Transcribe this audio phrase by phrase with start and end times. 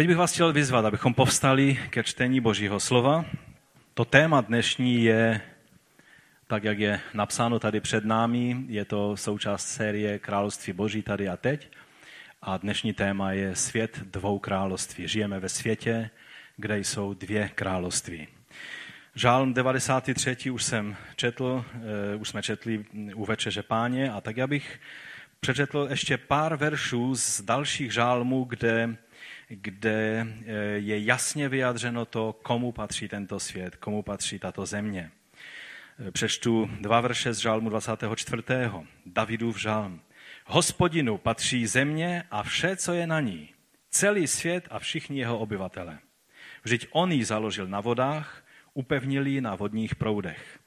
[0.00, 3.24] Teď bych vás chtěl vyzvat, abychom povstali ke čtení Božího slova.
[3.94, 5.40] To téma dnešní je,
[6.46, 11.36] tak jak je napsáno tady před námi, je to součást série Království Boží tady a
[11.36, 11.70] teď.
[12.42, 15.08] A dnešní téma je svět dvou království.
[15.08, 16.10] Žijeme ve světě,
[16.56, 18.28] kde jsou dvě království.
[19.14, 20.50] Žálm 93.
[20.50, 21.64] už jsem četl,
[22.12, 24.80] eh, už jsme četli u Večeře páně a tak já bych
[25.40, 28.96] přečetl ještě pár veršů z dalších žálmů, kde
[29.50, 35.10] kde eh, je jasně vyjádřeno to, komu patří tento svět, komu patří tato země.
[35.98, 38.42] Eh, přečtu dva verše z žálmu 24.
[39.06, 40.00] Davidův žálm.
[40.46, 43.48] Hospodinu patří země a vše, co je na ní,
[43.90, 45.98] celý svět a všichni jeho obyvatele.
[46.62, 48.44] Vždyť on ji založil na vodách,
[48.74, 50.59] upevnil ji na vodních proudech.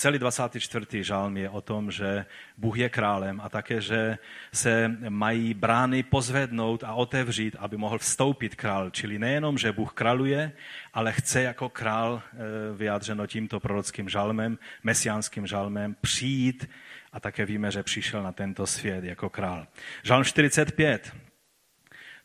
[0.00, 1.04] Celý 24.
[1.04, 2.26] žálm je o tom, že
[2.56, 4.18] Bůh je králem a také, že
[4.52, 8.90] se mají brány pozvednout a otevřít, aby mohl vstoupit král.
[8.90, 10.52] Čili nejenom, že Bůh králuje,
[10.94, 12.36] ale chce jako král, eh,
[12.76, 16.70] vyjádřeno tímto prorockým žalmem, mesiánským žalmem, přijít
[17.12, 19.66] a také víme, že přišel na tento svět jako král.
[20.02, 21.12] Žalm 45.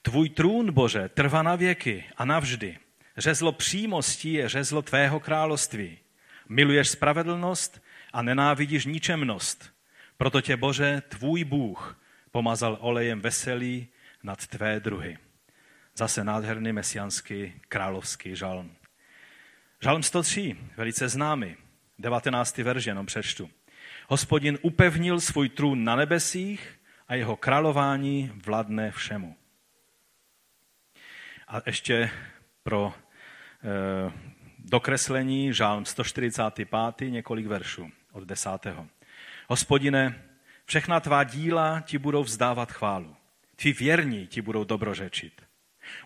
[0.02, 2.78] Tvůj trůn, Bože, trvá na věky a navždy.
[3.18, 6.03] Řezlo přímostí je řezlo tvého království.
[6.50, 9.74] Miluješ spravedlnost a nenávidíš ničemnost.
[10.18, 12.00] Proto tě, Bože, tvůj Bůh
[12.32, 13.88] pomazal olejem veselý
[14.24, 15.18] nad tvé druhy.
[15.96, 18.76] Zase nádherný mesianský královský žalm.
[19.82, 21.56] Žalm 103, velice známý,
[22.00, 22.58] 19.
[22.58, 23.50] verš jenom přečtu.
[24.08, 29.36] Hospodin upevnil svůj trůn na nebesích a jeho králování vladne všemu.
[31.48, 32.10] A ještě
[32.64, 32.94] pro
[33.64, 34.33] eh,
[34.74, 38.50] dokreslení, žálm 145, několik veršů od 10.
[39.48, 40.22] Hospodine,
[40.66, 43.16] všechna tvá díla ti budou vzdávat chválu.
[43.56, 45.42] Tví věrní ti budou dobrořečit.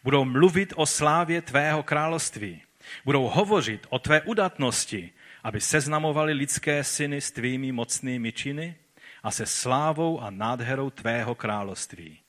[0.04, 2.62] Budou mluvit o slávě tvého království.
[3.06, 5.12] Budou hovořit o tvé udatnosti,
[5.44, 8.76] aby seznamovali lidské syny s tvými mocnými činy
[9.24, 12.20] a se slávou a nádherou tvého království.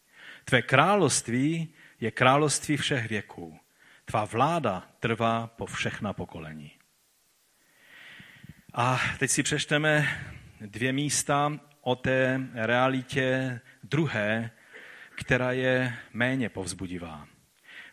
[0.45, 1.69] Tvé království
[2.01, 3.59] je království všech věků
[4.09, 6.73] Tvá vláda trvá po všechna pokolení.
[8.75, 10.09] A teď si přečteme
[10.61, 14.51] dvě místa o té realitě druhé,
[15.15, 17.29] která je méně povzbudivá.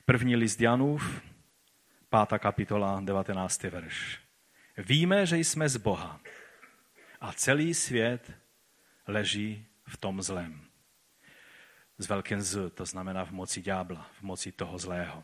[0.06, 1.22] První list Janův,
[2.09, 3.64] pátá kapitola, 19.
[3.64, 4.20] verš.
[4.78, 6.20] Víme, že jsme z Boha
[7.22, 8.32] a celý svět
[9.08, 10.62] leží v tom zlém.
[11.97, 15.24] Z velkém z, to znamená v moci ďábla, v moci toho zlého.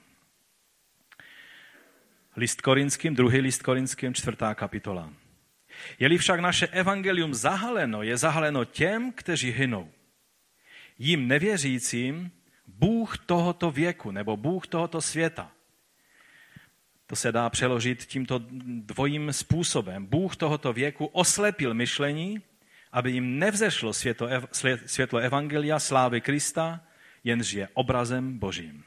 [2.36, 5.14] List Korinským, druhý list Korinským, čtvrtá kapitola.
[6.00, 9.92] Je-li však naše evangelium zahaleno, je zahaleno těm, kteří hynou.
[11.00, 12.31] Jím nevěřícím
[12.68, 15.52] Bůh tohoto věku nebo Bůh tohoto světa.
[17.08, 20.06] To se dá přeložit tímto dvojím způsobem.
[20.06, 22.41] Bůh tohoto věku oslepil myšlení,
[22.91, 23.94] aby jim nevzešlo
[24.86, 26.84] světlo evangelia slávy Krista,
[27.24, 28.84] jenž je obrazem Božím.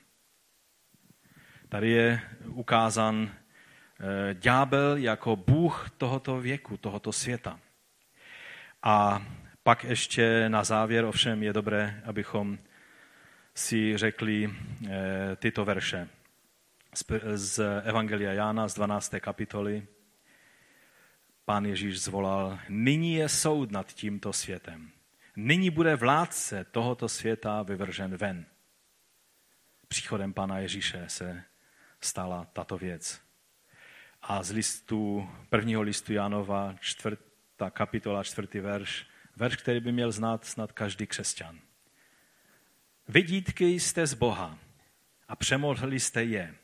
[1.74, 7.60] Tady je ukázán eh, ďábel jako bůh tohoto věku, tohoto světa.
[8.82, 9.26] A
[9.62, 12.58] pak ještě na závěr ovšem je dobré, abychom
[13.54, 16.08] si řekli eh, tyto verše
[17.34, 19.14] z Evangelia Jána z 12.
[19.20, 19.86] kapitoly.
[21.44, 24.90] Pán Ježíš zvolal, nyní je soud nad tímto světem.
[25.36, 28.46] Nyní bude vládce tohoto světa vyvržen ven.
[29.88, 31.44] Příchodem Pána Ježíše se
[32.04, 33.20] stala tato věc.
[34.22, 39.06] A z listu, prvního listu Janova, čtvrtá kapitola, čtvrtý verš,
[39.36, 41.58] verš, který by měl znát snad každý křesťan.
[43.08, 44.58] Vidítky jste z Boha
[45.28, 46.54] a přemohli jste je,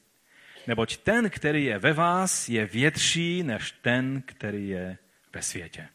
[0.66, 4.98] neboť ten, který je ve vás, je větší než ten, který je
[5.34, 5.88] ve světě.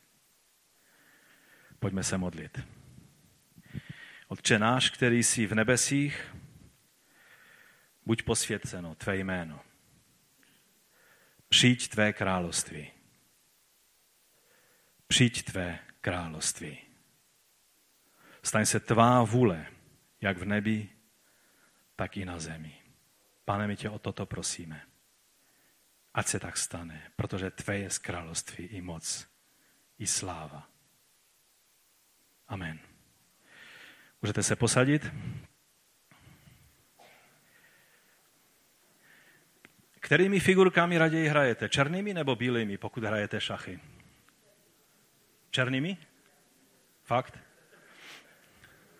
[1.79, 2.59] Pojďme se modlit.
[4.27, 6.35] Otče náš, který jsi v nebesích,
[8.05, 9.61] buď posvěceno tvé jméno.
[11.49, 12.91] Přijď tvé království.
[15.07, 16.77] Přijď tvé království.
[18.43, 19.67] Staň se tvá vůle,
[20.21, 20.89] jak v nebi,
[21.95, 22.81] tak i na zemi.
[23.45, 24.85] Pane, my tě o toto prosíme.
[26.13, 29.27] Ať se tak stane, protože tvé je z království i moc,
[29.99, 30.69] i sláva.
[32.47, 32.79] Amen.
[34.21, 35.11] Můžete se posadit?
[40.05, 41.69] Kterými figurkami raději hrajete?
[41.69, 43.79] Černými nebo bílými, pokud hrajete šachy?
[45.51, 45.97] Černými?
[47.03, 47.39] Fakt?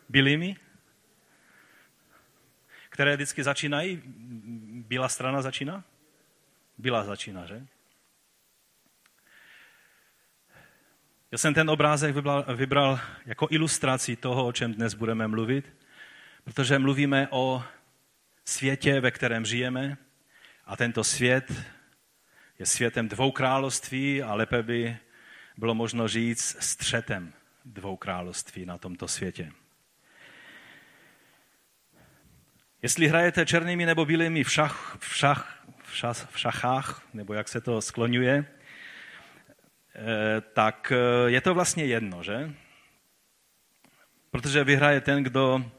[0.09, 0.57] Bílými?
[2.89, 4.01] Které vždycky začínají
[4.87, 5.83] bílá strana začíná?
[6.77, 7.65] Bílá začíná, že?
[11.31, 15.73] Já jsem ten obrázek vybral, vybral jako ilustraci toho, o čem dnes budeme mluvit,
[16.43, 17.63] protože mluvíme o
[18.45, 19.97] světě, ve kterém žijeme
[20.65, 21.53] a tento svět
[22.59, 24.97] je světem dvou království a lépe by
[25.57, 27.33] bylo možno říct střetem
[27.65, 29.51] dvou království na tomto světě.
[32.81, 37.47] Jestli hrajete černými nebo bílými v, šach, v, šach, v, šach, v šachách, nebo jak
[37.47, 38.45] se to skloňuje,
[39.95, 42.53] eh, tak eh, je to vlastně jedno, že?
[44.31, 45.71] Protože vyhraje ten, kdo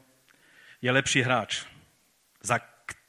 [0.81, 1.65] je lepší hráč.
[2.41, 2.59] Za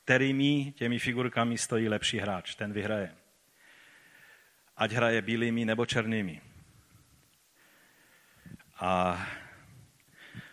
[0.08, 3.12] kterými těmi figurkami stojí lepší hráč, ten vyhraje.
[4.76, 6.40] Ať hraje bílými nebo černými.
[8.80, 9.20] A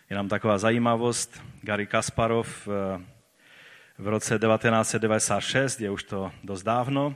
[0.10, 3.02] je nám taková zajímavost, Gary Kasparov eh,
[3.98, 7.16] v roce 1996, je už to dost dávno,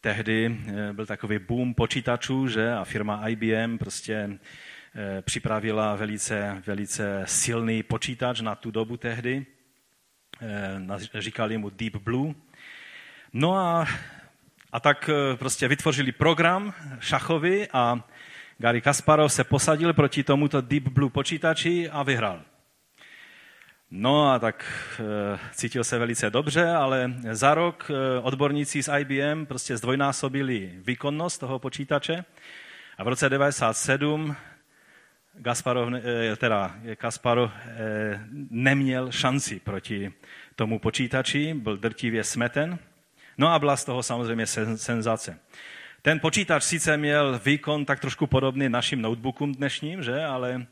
[0.00, 4.14] tehdy eh, byl takový boom počítačů, že a firma IBM prostě
[4.94, 9.46] eh, připravila velice, velice silný počítač na tu dobu tehdy.
[10.40, 12.34] Eh, říkali mu Deep Blue.
[13.32, 13.86] No a,
[14.72, 18.04] a tak prostě vytvořili program šachový a
[18.58, 22.42] Gary Kasparov se posadil proti tomuto Deep Blue počítači a vyhrál.
[23.90, 24.64] No a tak
[25.00, 31.40] e, cítil se velice dobře, ale za rok e, odborníci z IBM prostě zdvojnásobili výkonnost
[31.40, 32.24] toho počítače
[32.98, 34.36] a v roce 97
[35.38, 40.12] Gasparov, e, teda Kasparov e, neměl šanci proti
[40.56, 42.78] tomu počítači, byl drtivě smeten.
[43.38, 44.46] No a byla z toho samozřejmě
[44.76, 45.38] senzace.
[46.02, 50.24] Ten počítač sice měl výkon tak trošku podobný našim notebookům dnešním, že?
[50.24, 50.66] ale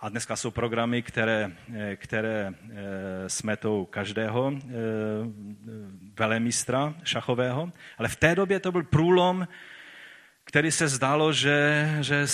[0.00, 4.60] a dneska jsou programy, které, eh, které eh, smetou každého eh,
[6.18, 9.48] velemistra šachového, ale v té době to byl průlom,
[10.44, 12.26] který se zdálo, že, že,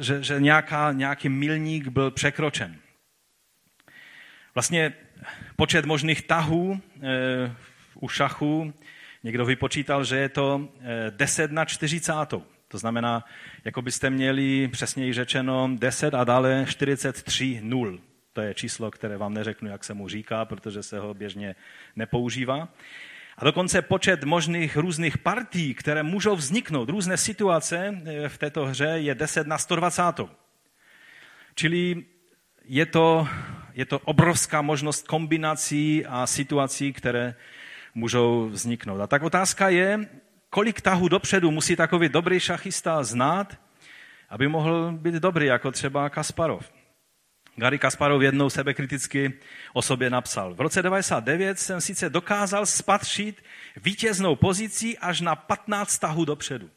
[0.00, 2.76] že, že nějaká, nějaký milník byl překročen.
[4.54, 4.92] Vlastně
[5.56, 6.80] počet možných tahů
[8.00, 8.74] u šachu,
[9.22, 10.68] někdo vypočítal, že je to
[11.10, 12.12] 10 na 40.
[12.68, 13.24] To znamená,
[13.64, 18.00] jako byste měli přesněji řečeno 10 a dále 43 nul.
[18.32, 21.54] To je číslo, které vám neřeknu, jak se mu říká, protože se ho běžně
[21.96, 22.68] nepoužívá.
[23.38, 28.84] A dokonce počet možných různých partí, které můžou vzniknout, různé situace eh, v této hře
[28.84, 30.02] je 10 na 120.
[31.54, 32.04] Čili
[32.64, 33.28] je to,
[33.74, 37.34] je to obrovská možnost kombinací a situací, které
[37.94, 39.00] můžou vzniknout.
[39.00, 40.08] A tak otázka je,
[40.50, 43.60] kolik tahů dopředu musí takový dobrý šachista znát,
[44.28, 46.72] aby mohl být dobrý, jako třeba Kasparov.
[47.56, 49.32] Gary Kasparov jednou sebekriticky
[49.72, 50.54] o sobě napsal.
[50.54, 53.42] V roce 99 jsem sice dokázal spatřit
[53.76, 56.70] vítěznou pozici až na 15 tahů dopředu.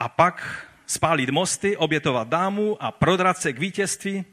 [0.00, 4.24] A pak spálit mosty, obětovat dámu a prodrat se k vítězství,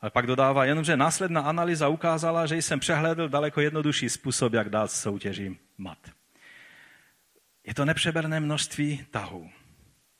[0.00, 4.90] ale pak dodává, jenomže následná analýza ukázala, že jsem přehlédl daleko jednodušší způsob, jak dát
[4.90, 5.98] soutěži mat.
[7.64, 9.50] Je to nepřeberné množství tahů.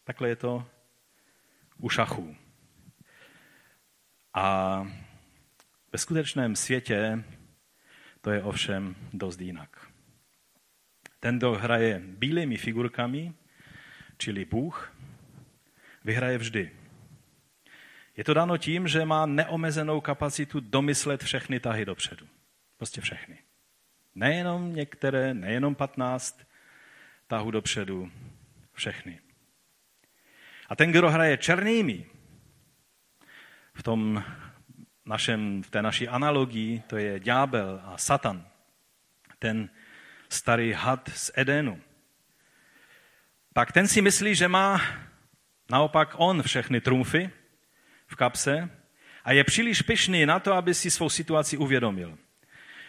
[0.04, 0.66] Takhle je to
[1.78, 2.36] u šachů.
[4.34, 4.86] A
[5.92, 7.24] ve skutečném světě
[8.20, 9.88] to je ovšem dost jinak.
[11.20, 13.32] Ten, kdo hraje bílými figurkami,
[14.18, 14.92] čili Bůh,
[16.04, 16.70] vyhraje vždy.
[18.16, 22.26] Je to dáno tím, že má neomezenou kapacitu domyslet všechny tahy dopředu.
[22.76, 23.38] Prostě všechny.
[24.14, 26.40] Nejenom některé, nejenom 15
[27.26, 28.12] tahů dopředu,
[28.72, 29.20] všechny.
[30.68, 32.06] A ten, kdo hraje černými,
[33.74, 34.24] v, tom
[35.06, 38.46] našem, v té naší analogii, to je ďábel a satan,
[39.38, 39.70] ten
[40.28, 41.80] starý had z Edenu,
[43.52, 44.80] tak ten si myslí, že má
[45.70, 47.30] naopak on všechny trumfy,
[48.06, 48.70] v kapse
[49.24, 52.18] a je příliš pyšný na to, aby si svou situaci uvědomil.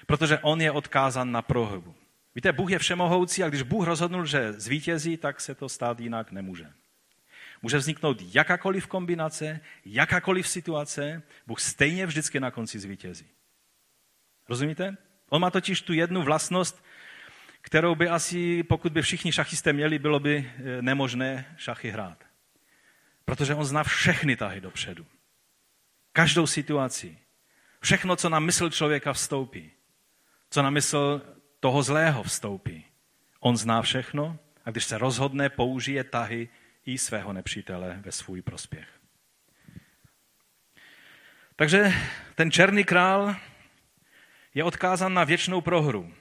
[0.05, 1.95] Protože on je odkázan na prohybu.
[2.35, 6.31] Víte, Bůh je všemohoucí a když Bůh rozhodnul, že zvítězí, tak se to stát jinak
[6.31, 6.67] nemůže.
[7.63, 13.25] Může vzniknout jakákoliv kombinace, jakákoliv situace, Bůh stejně vždycky na konci zvítězí.
[14.49, 14.97] Rozumíte?
[15.29, 16.85] On má totiž tu jednu vlastnost,
[17.61, 22.23] kterou by asi, pokud by všichni šachisté měli, bylo by eh, nemožné šachy hrát.
[23.25, 25.05] Protože on zná všechny tahy dopředu.
[26.13, 27.17] Každou situaci.
[27.79, 29.71] Všechno, co na mysl člověka vstoupí.
[30.49, 31.21] Co na mysl
[31.59, 32.85] toho zlého vstoupí.
[33.39, 36.49] On zná všechno a když se rozhodne, použije tahy
[36.85, 38.87] i svého nepřítele ve svůj prospěch.
[41.55, 41.93] Takže
[42.35, 43.35] ten černý král
[44.53, 46.13] je odkázán na věčnou prohru.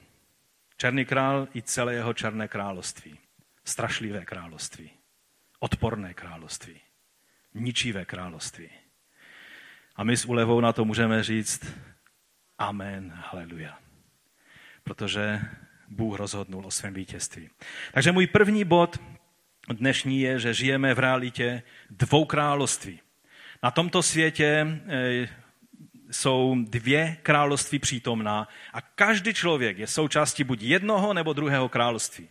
[0.77, 3.19] Černý král i celé jeho černé království.
[3.63, 4.91] Strašlivé království.
[5.59, 6.81] Odporné království.
[7.53, 8.69] Ničivé království.
[9.95, 11.73] A my s úlevou na to můžeme říct
[12.57, 13.79] Amen, haleluja.
[14.83, 15.41] Protože
[15.87, 17.49] Bůh rozhodnul o svém vítězství.
[17.93, 18.99] Takže můj první bod
[19.69, 22.99] dnešní je, že žijeme v realitě dvou království.
[23.63, 25.29] Na tomto světě eh,
[26.11, 32.29] jsou dvě království přítomná a každý člověk je součástí buď jednoho nebo druhého království.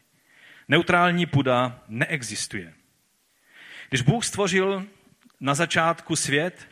[0.69, 2.75] Neutrální půda neexistuje.
[3.89, 4.87] Když Bůh stvořil
[5.41, 6.69] na začátku svět,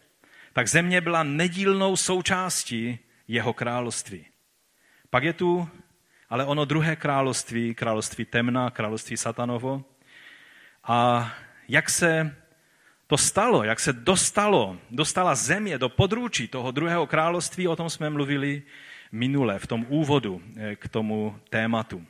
[0.53, 2.99] tak země byla nedílnou součástí
[3.29, 4.27] jeho království.
[5.11, 5.69] Pak je tu
[6.31, 9.85] ale ono druhé království, království temna, království satanovo.
[10.85, 11.33] A
[11.69, 12.37] jak se
[13.07, 18.11] to stalo, jak se dostalo, dostala země do područí toho druhého království, o tom jsme
[18.11, 18.63] mluvili
[19.13, 22.07] minule, v tom úvodu eh, k tomu tématu.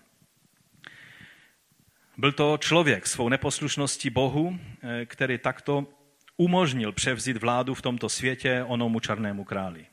[2.16, 5.86] Byl to člověk svou neposlušností Bohu, eh, který takto
[6.36, 9.86] umožnil převzít vládu v tomto světě onomu černému králi.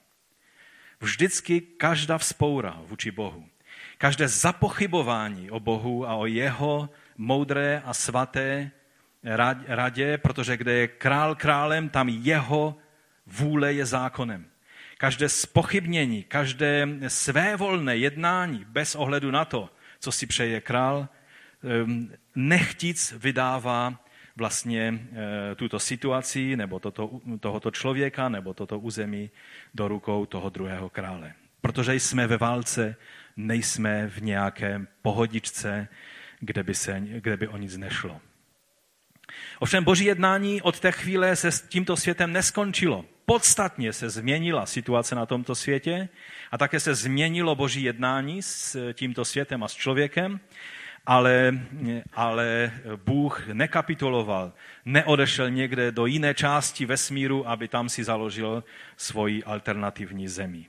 [0.99, 3.45] Vždycky každá vzpoura vůči Bohu,
[3.97, 8.71] každé zapochybování o Bohu a o jeho moudré a svaté
[9.67, 12.77] radě, protože kde je král králem, tam jeho
[13.25, 14.45] vůle je zákonem.
[14.97, 19.69] Každé spochybnění, každé svévolné jednání bez ohledu na to,
[19.99, 21.09] co si přeje král,
[21.63, 24.05] ehm, nechtíc vydává
[24.35, 29.29] vlastně eh, tuto situaci nebo toto, tohoto člověka nebo toto území
[29.73, 31.33] do rukou toho druhého krále.
[31.61, 32.95] Protože jsme ve válce,
[33.37, 35.87] nejsme v nějakém pohodičce,
[36.39, 38.21] kde by, se, kde by o nic nešlo.
[39.59, 43.05] Ovšem boží jednání od té chvíle se s tímto světem neskončilo.
[43.25, 46.09] Podstatně se změnila situace na tomto světě
[46.51, 50.39] a také se změnilo boží jednání s tímto světem a s člověkem,
[51.05, 51.59] ale,
[52.13, 52.71] ale
[53.05, 54.53] Bůh nekapituloval,
[54.85, 58.63] neodešel někde do jiné části vesmíru, aby tam si založil
[58.97, 60.65] svoji alternativní zemi.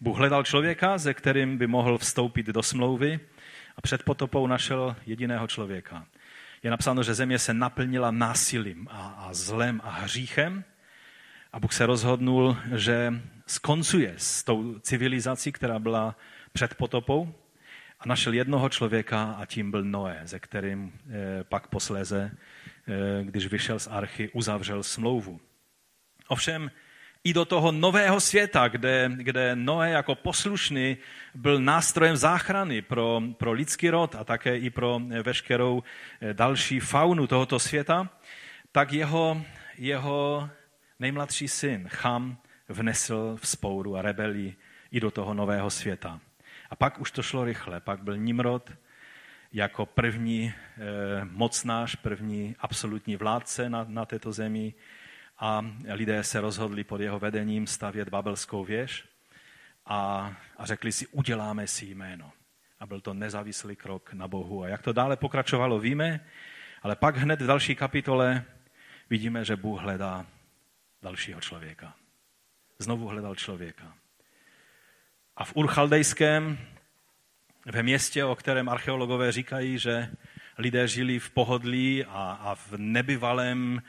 [0.00, 3.20] Bůh hledal člověka, ze kterým by mohl vstoupit do smlouvy
[3.78, 6.06] a před potopou našel jediného člověka,
[6.62, 10.64] je napsáno, že země se naplnila násilím a, a zlem a hříchem.
[11.52, 13.12] A Bůh se rozhodnul, že
[13.46, 16.16] skoncuje s tou civilizací, která byla
[16.52, 17.34] před potopou.
[18.00, 23.46] A našel jednoho člověka a tím byl Noé, ze kterým e, pak posléze, e, když
[23.46, 25.40] vyšel z archy, uzavřel smlouvu.
[26.28, 26.70] Ovšem,
[27.24, 30.96] i do toho nového světa, kde, kde Noé jako poslušný
[31.34, 35.82] byl nástrojem záchrany pro, pro lidský rod a také i pro veškerou
[36.20, 38.08] eh, další faunu tohoto světa,
[38.72, 39.42] tak jeho,
[39.78, 40.50] jeho
[40.98, 44.56] nejmladší syn Cham vnesl v spouru a rebelii
[44.90, 46.20] i do toho nového světa.
[46.70, 47.80] A pak už to šlo rychle.
[47.80, 48.72] Pak byl Nimrod
[49.52, 50.80] jako první eh,
[51.24, 54.74] mocnář, první absolutní vládce na, na této zemi
[55.38, 55.64] a
[55.94, 59.04] lidé se rozhodli pod jeho vedením stavět babelskou věž
[59.86, 62.32] a, a řekli si, uděláme si jméno.
[62.80, 64.62] A byl to nezávislý krok na Bohu.
[64.62, 66.26] A jak to dále pokračovalo, víme,
[66.82, 68.44] ale pak hned v další kapitole
[69.10, 70.26] vidíme, že Bůh hledá
[71.02, 71.94] dalšího člověka.
[72.78, 73.94] Znovu hledal člověka.
[75.36, 76.58] A v Urchaldejském,
[77.66, 80.10] ve městě, o kterém archeologové říkají, že
[80.58, 83.82] lidé žili v pohodlí a, a v nebyvalém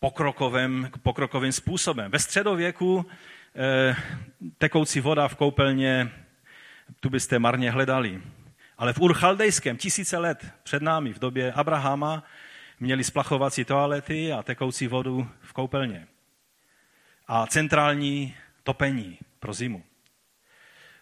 [0.00, 2.10] pokrokovým, pokrokovým způsobem.
[2.10, 3.06] Ve středověku
[3.54, 3.96] eh,
[4.58, 6.10] tekoucí voda v koupelně,
[7.00, 8.22] tu byste marně hledali.
[8.78, 12.24] Ale v Urchaldejském, tisíce let před námi, v době Abrahama,
[12.80, 16.06] měli splachovací toalety a tekoucí vodu v koupelně.
[17.28, 19.82] A centrální topení pro zimu.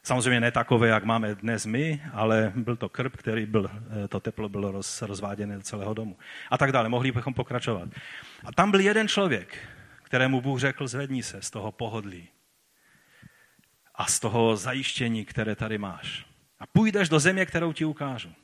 [0.04, 3.70] Samozřejmě ne takové, jak máme dnes my, ale byl to krb, který byl,
[4.04, 6.18] eh, to teplo bylo roz, rozváděné do celého domu.
[6.50, 7.88] A tak dále, mohli bychom pokračovat.
[8.44, 9.68] A tam byl jeden člověk,
[10.02, 12.28] kterému Bůh řekl, zvedni se z toho pohodlí
[13.94, 16.26] a z toho zajištění, které tady máš.
[16.58, 18.34] A půjdeš do země, kterou ti ukážu.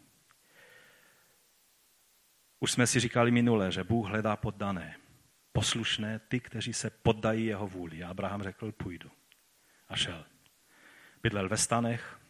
[2.61, 4.97] Už jsme si říkali minule, že Bůh hledá poddané,
[5.53, 8.03] poslušné, ty, kteří se poddají jeho vůli.
[8.03, 9.11] A Abraham řekl, půjdu.
[9.89, 10.30] A šel
[11.23, 12.21] bydlel ve stanech,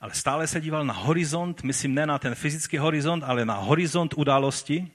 [0.00, 4.14] ale stále se díval na horizont, myslím ne na ten fyzický horizont, ale na horizont
[4.16, 4.90] události.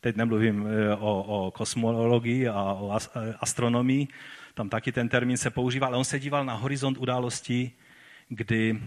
[0.00, 4.08] Teď nemluvím e, o, o kosmologii a o e, astronomii,
[4.54, 7.72] tam taky ten termín se používá, ale on se díval na horizont události,
[8.28, 8.82] kdy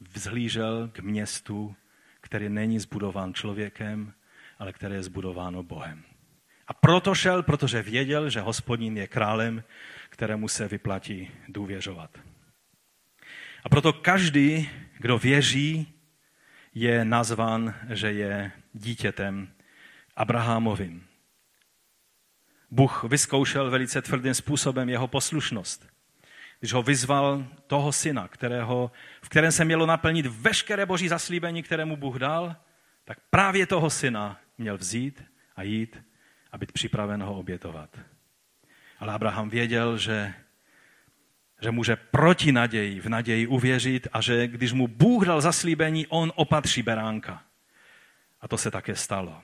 [0.00, 1.74] vzhlížel k městu,
[2.20, 4.12] který není zbudován člověkem,
[4.58, 6.02] ale které je zbudováno Bohem.
[6.66, 9.64] A proto šel, protože věděl, že hospodin je králem,
[10.10, 12.10] kterému se vyplatí důvěřovat.
[13.64, 15.94] A proto každý, kdo věří,
[16.74, 19.48] je nazvan, že je dítětem
[20.16, 21.06] Abrahamovým.
[22.70, 25.88] Bůh vyzkoušel velice tvrdým způsobem jeho poslušnost.
[26.60, 28.90] Když ho vyzval toho syna, kterého,
[29.22, 32.56] v kterém se mělo naplnit veškeré boží zaslíbení, které mu Bůh dal,
[33.04, 35.24] tak právě toho syna měl vzít
[35.56, 36.02] a jít
[36.52, 37.98] a být připraven ho obětovat.
[38.98, 40.34] Ale Abraham věděl, že,
[41.64, 46.32] že může proti naději v naději uvěřit a že když mu Bůh dal zaslíbení, on
[46.36, 47.42] opatří beránka.
[48.40, 49.42] A to se také stalo.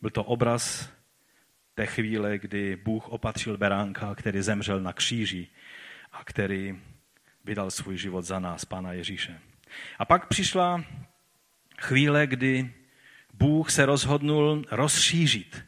[0.00, 0.90] Byl to obraz
[1.74, 5.48] té chvíle, kdy Bůh opatřil beránka, který zemřel na kříži
[6.12, 6.78] a který
[7.44, 9.40] vydal svůj život za nás, Pána Ježíše.
[9.98, 10.84] A pak přišla
[11.80, 12.74] chvíle, kdy
[13.34, 15.64] Bůh se rozhodnul rozšířit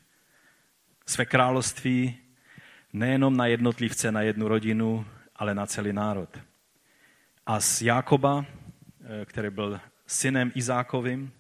[1.07, 2.17] své království
[2.93, 5.07] nejenom na jednotlivce, na jednu rodinu,
[5.37, 6.41] ale na celý národ.
[7.47, 11.33] A z Jákoba, eh, který byl synem Izákovým,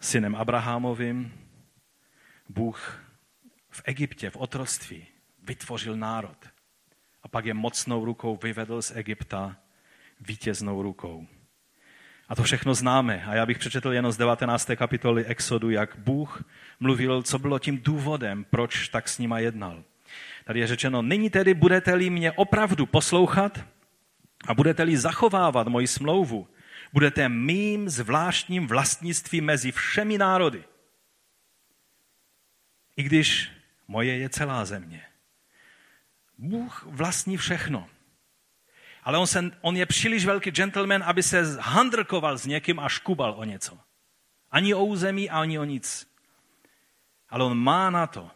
[0.00, 1.32] synem Abrahamovým,
[2.48, 3.02] Bůh
[3.70, 5.06] v Egyptě, v otroství,
[5.42, 6.36] vytvořil národ.
[7.22, 9.56] A pak je mocnou rukou vyvedl z Egypta
[10.20, 11.26] vítěznou rukou.
[12.28, 13.24] A to všechno známe.
[13.24, 14.76] A já bych přečetl jenom z 19.
[14.76, 16.44] kapitoly Exodu, jak Bůh
[16.80, 19.84] mluvil, co bylo tím důvodem, proč tak s nima jednal.
[20.46, 23.64] Tady je řečeno, nyní tedy budete-li mě opravdu poslouchat
[24.48, 26.48] a budete-li zachovávat moji smlouvu,
[26.92, 30.64] budete mým zvláštním vlastnictvím mezi všemi národy.
[32.96, 33.50] I když
[33.88, 35.02] moje je celá země.
[36.38, 37.88] Bůh vlastní všechno.
[39.02, 43.34] Ale on, se, on je příliš velký gentleman, aby se handrkoval s někým a škubal
[43.38, 43.78] o něco.
[44.50, 46.06] Ani o území, ani o nic.
[47.28, 48.30] Ale on má na to,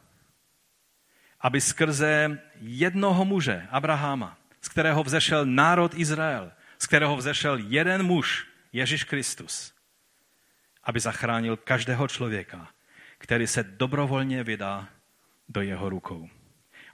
[1.40, 8.46] aby skrze jednoho muže, Abrahama, z kterého vzešel národ Izrael, z kterého vzešel jeden muž,
[8.72, 9.72] Ježíš Kristus,
[10.84, 12.68] aby zachránil každého člověka,
[13.18, 14.88] který se dobrovolně vydá
[15.48, 16.28] do jeho rukou.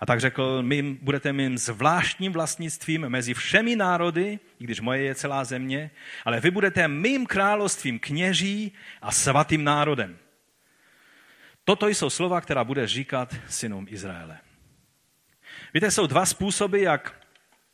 [0.01, 5.15] A tak řekl, my budete mým zvláštním vlastnictvím mezi všemi národy, i když moje je
[5.15, 5.91] celá země,
[6.25, 10.19] ale vy budete mým královstvím kněží a svatým národem.
[11.67, 14.39] Toto jsou slova, která bude říkat synům Izraele.
[15.75, 17.27] Víte, jsou dva způsoby, jak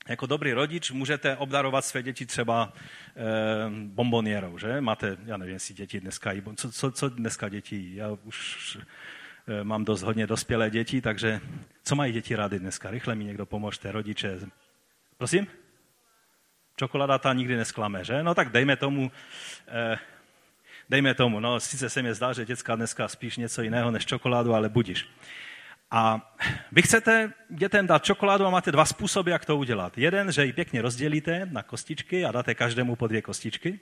[0.09, 4.81] jako dobrý rodič můžete obdarovat své děti třeba e, bombonierou, že?
[4.81, 8.78] Máte, já nevím, jestli děti dneska co, co, co dneska děti Já už
[9.48, 11.40] e, mám dost hodně dospělé děti, takže
[11.85, 12.90] co mají děti rády dneska?
[12.90, 14.38] Rychle mi někdo pomožte, rodiče.
[15.16, 15.46] Prosím?
[16.76, 18.22] Čokoláda ta nikdy nesklame, že?
[18.22, 19.12] No tak dejme tomu,
[19.68, 19.98] e,
[20.92, 24.55] dejme tomu, no sice se mi zdá, že děcka dneska spíš něco jiného než čokoládu,
[24.55, 25.09] ale budíš.
[25.90, 26.33] A
[26.72, 29.98] vy chcete dětem dát čokoládu a máte dva způsoby, jak to udělat.
[29.98, 33.81] Jeden, že ji pěkně rozdělíte na kostičky a dáte každému po dvě kostičky.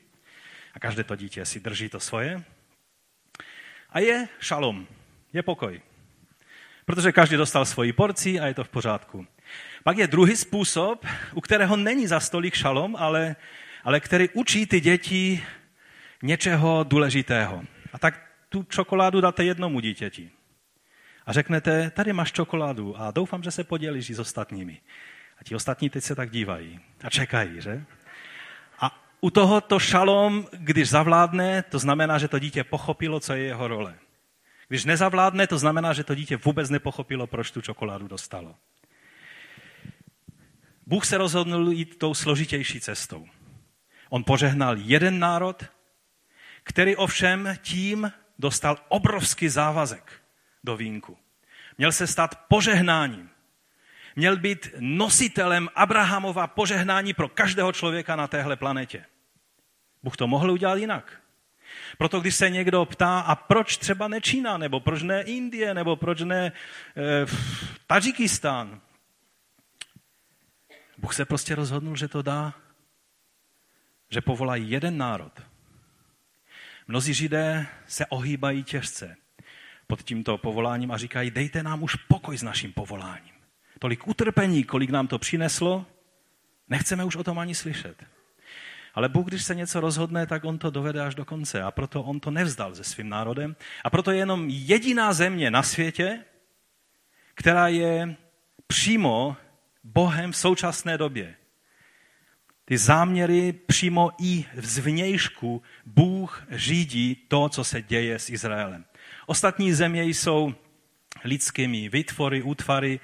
[0.75, 2.43] A každé to dítě si drží to svoje.
[3.91, 4.87] A je šalom,
[5.33, 5.81] je pokoj.
[6.85, 9.27] Protože každý dostal svoji porci a je to v pořádku.
[9.85, 13.37] Pak je druhý způsob, u kterého není za stolik šalom, ale,
[13.85, 15.43] ale který učí ty děti
[16.23, 17.63] něčeho důležitého.
[17.93, 20.31] A tak tu čokoládu dáte jednomu dítěti
[21.27, 24.81] a řeknete, tady máš čokoládu a doufám, že se podělíš i s ostatními.
[25.39, 27.85] A ti ostatní teď se tak dívají a čekají, že?
[28.81, 33.69] A u tohoto šalom, když zavládne, to znamená, že to dítě pochopilo, co je jeho
[33.69, 33.95] role.
[34.69, 38.55] Když nezavládne, to znamená, že to dítě vůbec nepochopilo, proč tu čokoládu dostalo.
[40.87, 43.27] Bůh se rozhodnul jít tou složitější cestou.
[44.09, 45.65] On požehnal jeden národ,
[46.65, 50.13] který ovšem tím dostal obrovský závazek
[50.65, 51.19] do vínku.
[51.79, 53.31] Měl se stát požehnáním.
[54.17, 59.05] Měl být nositelem Abrahamova požehnání pro každého člověka na téhle planetě.
[60.03, 61.23] Bůh to mohl udělat jinak.
[61.99, 65.97] Proto když se někdo ptá, a proč třeba ne Čína, nebo proč ne Indie, nebo
[65.97, 66.53] proč ne e,
[67.87, 68.81] Tadžikistán,
[70.99, 72.55] Bůh se prostě rozhodnul, že to dá,
[74.11, 75.43] že povolá jeden národ.
[76.91, 79.17] Mnozí židé se ohýbají těžce
[79.87, 83.35] pod tímto povoláním a říkají, dejte nám už pokoj s naším povoláním.
[83.79, 85.87] Tolik utrpení, kolik nám to přineslo,
[86.69, 88.05] nechceme už o tom ani slyšet.
[88.95, 91.63] Ale Bůh, když se něco rozhodne, tak on to dovede až do konce.
[91.63, 93.57] A proto on to nevzdal se svým národem.
[93.85, 96.25] A proto je jenom jediná země na světě,
[97.35, 98.17] která je
[98.67, 99.37] přímo
[99.85, 101.35] Bohem v současné době.
[102.71, 108.85] Ty záměry přímo i z vnějšku Bůh řídí to, co se děje s Izraelem.
[109.27, 110.55] Ostatní země jsou
[111.25, 113.01] lidskými výtvory, útvary,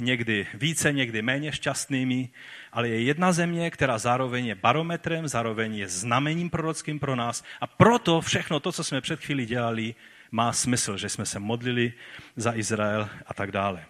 [0.00, 2.28] někdy více, někdy méně šťastnými,
[2.72, 7.66] ale je jedna země, která zároveň je barometrem, zároveň je znamením prorockým pro nás a
[7.66, 9.94] proto všechno to, co jsme před chvíli dělali,
[10.30, 11.92] má smysl, že jsme se modlili
[12.36, 13.86] za Izrael a tak dále.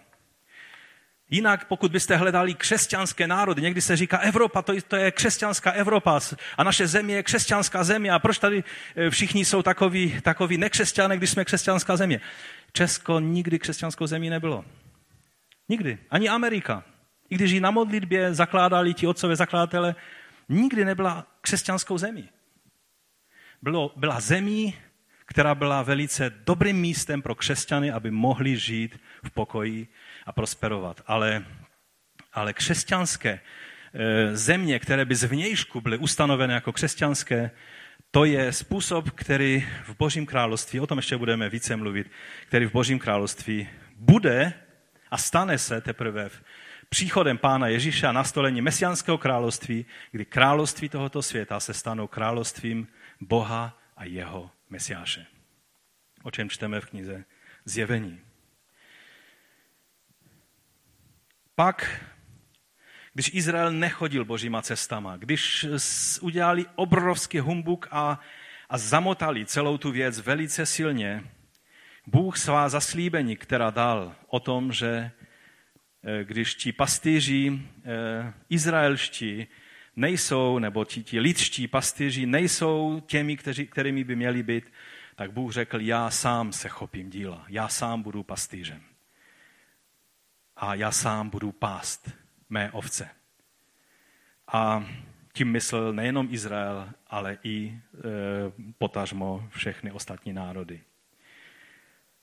[1.29, 6.19] Jinak, pokud byste hledali křesťanské národy, někdy se říká Evropa, to, to je křesťanská Evropa
[6.57, 8.63] a naše země je křesťanská země a proč tady
[8.95, 12.21] eh, všichni jsou takový, takový nekřesťané, když jsme křesťanská země.
[12.73, 14.65] Česko nikdy křesťanskou zemí nebylo.
[15.69, 15.97] Nikdy.
[16.09, 16.83] Ani Amerika.
[17.29, 19.95] I když ji na modlitbě zakládali ti otcové zakladatele,
[20.49, 22.29] nikdy nebyla křesťanskou zemí.
[23.61, 24.75] Bylo, byla zemí,
[25.27, 29.87] která byla velice dobrým místem pro křesťany, aby mohli žít v pokoji
[30.25, 31.01] a prosperovat.
[31.07, 31.45] Ale,
[32.33, 37.51] ale křesťanské eh, země, které by zvnějšku byly ustanovené jako křesťanské,
[38.11, 42.11] to je způsob, který v Božím království, o tom ještě budeme více mluvit,
[42.47, 44.53] který v Božím království bude
[45.11, 46.41] a stane se teprve v
[46.89, 52.87] příchodem Pána Ježíše a nastolení mesiánského království, kdy království tohoto světa se stanou královstvím
[53.21, 55.25] Boha a jeho Mesiáše.
[56.23, 57.25] O čem čteme v knize
[57.65, 58.21] Zjevení.
[61.55, 62.05] Pak,
[63.13, 65.65] když Izrael nechodil božíma cestama, když
[66.21, 68.19] udělali obrovský humbuk a,
[68.69, 71.23] a zamotali celou tu věc velice silně,
[72.07, 75.11] Bůh svá zaslíbení, která dal o tom, že
[76.03, 79.47] eh, když ti pastýři eh, izraelští
[79.97, 84.73] nejsou, nebo ti, ti lidští pastýři nejsou těmi, kteří, kterými by měli být,
[85.15, 88.81] tak Bůh řekl, já sám se chopím díla, já sám budu pastýřem.
[90.55, 92.09] A já sám budu pást
[92.49, 93.09] mé ovce.
[94.47, 94.85] A
[95.33, 97.79] tím myslel nejenom Izrael, ale i e,
[98.77, 100.81] potažmo všechny ostatní národy.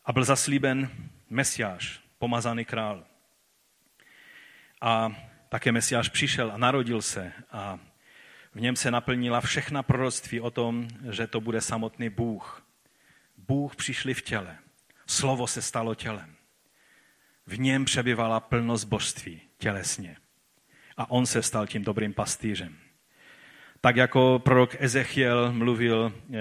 [0.04, 0.90] A byl zaslíben
[1.30, 3.04] Mesiáš, pomazaný král.
[4.80, 5.12] A
[5.54, 7.78] také Mesiáš přišel a narodil se a
[8.54, 12.66] v něm se naplnila všechna proroctví o tom, že to bude samotný Bůh.
[13.38, 14.58] Bůh přišli v těle.
[15.06, 16.34] Slovo se stalo tělem.
[17.46, 20.16] V něm přebyvala plnost božství tělesně.
[20.96, 22.76] A on se stal tím dobrým pastýřem.
[23.80, 26.36] Tak jako prorok Ezechiel mluvil eh,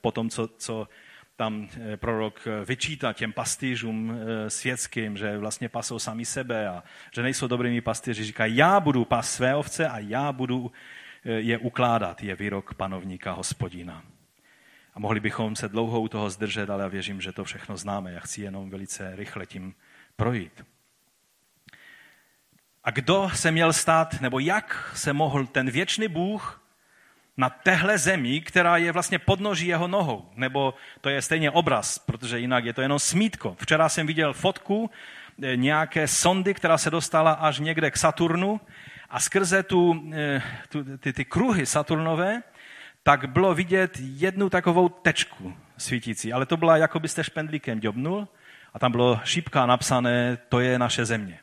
[0.00, 0.88] po tom, co, co
[1.38, 6.82] tam eh, prorok eh, vyčítá těm pastýřům eh, světským, že vlastně pasou sami sebe a
[7.14, 8.24] že nejsou dobrými pastýři.
[8.24, 10.72] Říká, já budu pas své ovce a já budu
[11.24, 14.02] je ukládat, je výrok panovníka hospodina.
[14.94, 18.12] A mohli bychom se dlouho u toho zdržet, ale já věřím, že to všechno známe.
[18.12, 19.74] Já chci jenom velice rychle tím
[20.16, 20.64] projít.
[22.84, 26.67] A kdo se měl stát, nebo jak se mohl ten věčný Bůh
[27.38, 30.30] na téhle zemi, která je vlastně podnoží jeho nohou.
[30.36, 33.56] Nebo to je stejně obraz, protože jinak je to jenom smítko.
[33.60, 34.90] Včera jsem viděl fotku
[35.42, 38.60] eh, nějaké sondy, která se dostala až někde k Saturnu
[39.10, 42.42] a skrze tu, eh, tu, ty, ty kruhy Saturnové,
[43.02, 48.28] tak bylo vidět jednu takovou tečku svítící, ale to byla, jako byste špendlíkem děbnul
[48.74, 51.38] a tam bylo šípka napsané, to je naše země.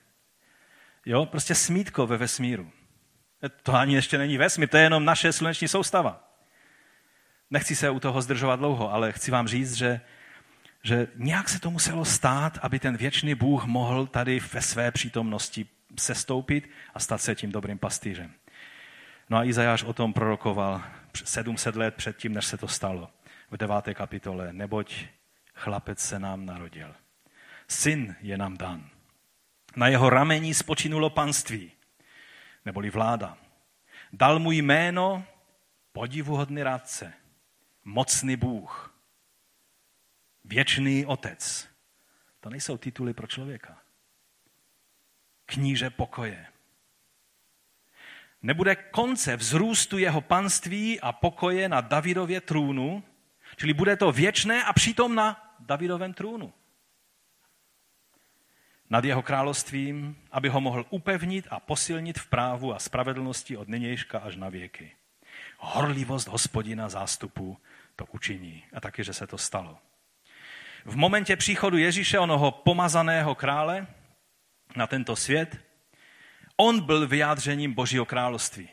[1.05, 2.71] Jo, prostě smítko ve vesmíru.
[3.63, 6.23] To ani ještě není vesmír, to je jenom naše sluneční soustava.
[7.49, 10.01] Nechci se u toho zdržovat dlouho, ale chci vám říct, že,
[10.83, 15.67] že nějak se to muselo stát, aby ten věčný Bůh mohl tady ve své přítomnosti
[15.99, 18.33] sestoupit a stát se tím dobrým pastýřem.
[19.29, 20.83] No a Izajáš o tom prorokoval
[21.23, 23.09] 700 let předtím, než se to stalo.
[23.51, 24.53] V deváté kapitole.
[24.53, 24.95] Neboť
[25.53, 26.95] chlapec se nám narodil.
[27.67, 28.89] Syn je nám dan.
[29.75, 31.71] Na jeho ramení spočinulo panství
[32.65, 33.37] neboli vláda.
[34.13, 35.25] Dal mu jméno
[35.91, 37.13] podivuhodný rádce,
[37.83, 38.95] mocný Bůh,
[40.43, 41.67] věčný otec.
[42.39, 43.81] To nejsou tituly pro člověka.
[45.45, 46.47] Kníže pokoje.
[48.41, 53.03] Nebude konce vzrůstu jeho panství a pokoje na Davidově trůnu,
[53.57, 56.53] čili bude to věčné a přitom na Davidovém trůnu
[58.89, 64.19] nad jeho královstvím, aby ho mohl upevnit a posilnit v právu a spravedlnosti od nynějška
[64.19, 64.91] až na věky.
[65.57, 67.57] Horlivost hospodina zástupu
[67.95, 68.63] to učiní.
[68.73, 69.77] A taky, že se to stalo.
[70.85, 73.87] V momentě příchodu Ježíše, onoho pomazaného krále
[74.75, 75.57] na tento svět,
[76.57, 78.69] on byl vyjádřením Božího království.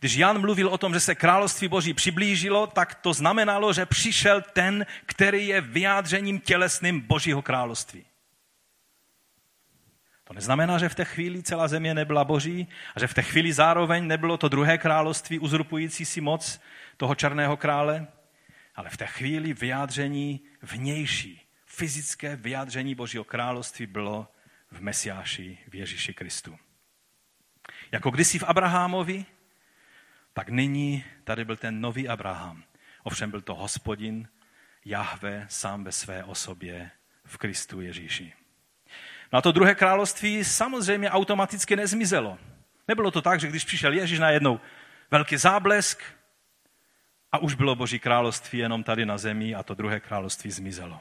[0.00, 4.42] Když Jan mluvil o tom, že se království Boží přiblížilo, tak to znamenalo, že přišel
[4.52, 8.04] ten, který je vyjádřením tělesným Božího království.
[10.28, 13.52] To neznamená, že v té chvíli celá země nebyla boží a že v té chvíli
[13.52, 16.60] zároveň nebylo to druhé království uzurpující si moc
[16.96, 18.06] toho černého krále,
[18.74, 24.28] ale v té chvíli vyjádření vnější, fyzické vyjádření Božího království bylo
[24.70, 26.58] v Mesiáši, v Ježíši Kristu.
[27.92, 29.24] Jako kdysi v Abrahamovi,
[30.32, 32.64] tak nyní tady byl ten nový Abraham.
[33.02, 34.28] Ovšem byl to hospodin,
[34.84, 36.90] Jahve sám ve své osobě
[37.24, 38.37] v Kristu Ježíši.
[39.32, 42.38] No a to druhé království samozřejmě automaticky nezmizelo.
[42.88, 44.60] Nebylo to tak, že když přišel Ježíš najednou
[45.10, 46.02] velký záblesk
[47.32, 51.00] a už bylo Boží království jenom tady na zemi a to druhé království zmizelo.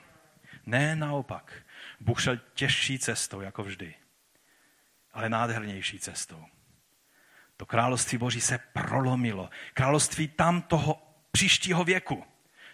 [0.65, 1.53] Ne, naopak.
[1.99, 3.93] Bůh šel těžší cestou, jako vždy,
[5.13, 6.45] ale nádhernější cestou.
[7.57, 9.49] To království Boží se prolomilo.
[9.73, 12.23] Království tam toho příštího věku.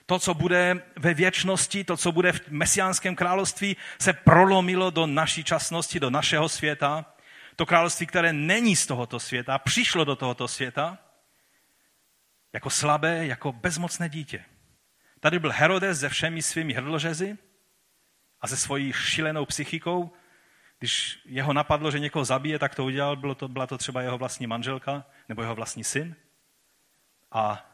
[0.06, 5.44] To, co bude ve věčnosti, to, co bude v mesiánském království, se prolomilo do naší
[5.44, 7.06] časnosti, do našeho světa.
[7.56, 10.98] To království, které není z tohoto světa, přišlo do tohoto světa
[12.54, 14.46] jako slabé, jako bezmocné dítě.
[15.20, 17.38] Tady byl Herodes se všemi svými hrdlořezy
[18.42, 20.12] a se svojí šílenou psychikou.
[20.80, 23.16] Když jeho napadlo, že někoho zabije, tak to udělal.
[23.16, 26.16] Bylo to, byla to třeba jeho vlastní manželka nebo jeho vlastní syn.
[27.32, 27.73] A,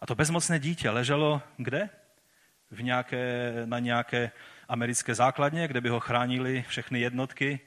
[0.00, 1.90] a to bezmocné dítě leželo kde?
[2.70, 4.30] V nějaké, na nějaké
[4.68, 7.60] americké základně, kde by ho chránili všechny jednotky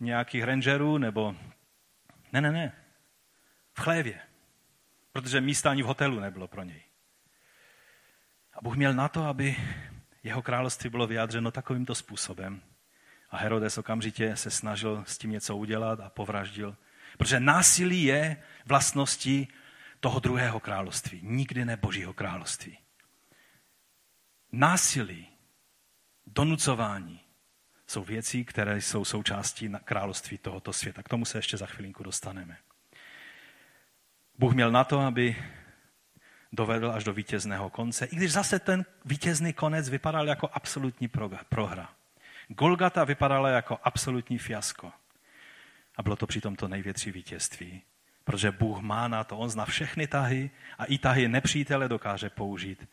[0.00, 1.36] nějakých rangerů, nebo...
[2.32, 2.72] Ne, ne, ne.
[3.74, 4.20] V chlévě.
[5.12, 6.82] Protože místa ani v hotelu nebylo pro něj.
[8.54, 9.56] A Bůh měl na to, aby
[10.22, 12.62] jeho království bylo vyjádřeno takovýmto způsobem.
[13.30, 16.76] A Herodes okamžitě se snažil s tím něco udělat a povraždil.
[17.18, 19.48] Protože násilí je vlastností
[20.00, 22.78] toho druhého království, nikdy ne Božího království.
[24.52, 25.26] Násilí,
[26.26, 27.20] donucování
[27.86, 31.02] jsou věci, které jsou součástí království tohoto světa.
[31.02, 32.56] K tomu se ještě za chvilinku dostaneme.
[34.38, 35.36] Bůh měl na to, aby
[36.52, 41.08] dovedl až do vítězného konce, i když zase ten vítězný konec vypadal jako absolutní
[41.48, 41.94] prohra.
[42.48, 44.92] Golgata vypadala jako absolutní fiasko.
[45.96, 47.82] A bylo to přitom to největší vítězství.
[48.28, 52.88] Protože Bůh má na to, on zná všechny tahy a i tahy nepřítele dokáže použít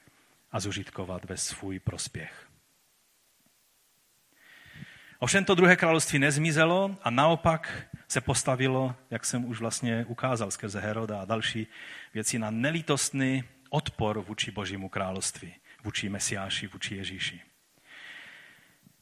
[0.52, 2.48] a zužitkovat ve svůj prospěch.
[5.20, 10.80] Ovšem to druhé království nezmizelo a naopak se postavilo, jak jsem už vlastně ukázal skrze
[10.80, 11.68] Heroda a další
[12.14, 17.42] věci, na nelítostný odpor vůči Božímu království, vůči Mesiáši, vůči Ježíši.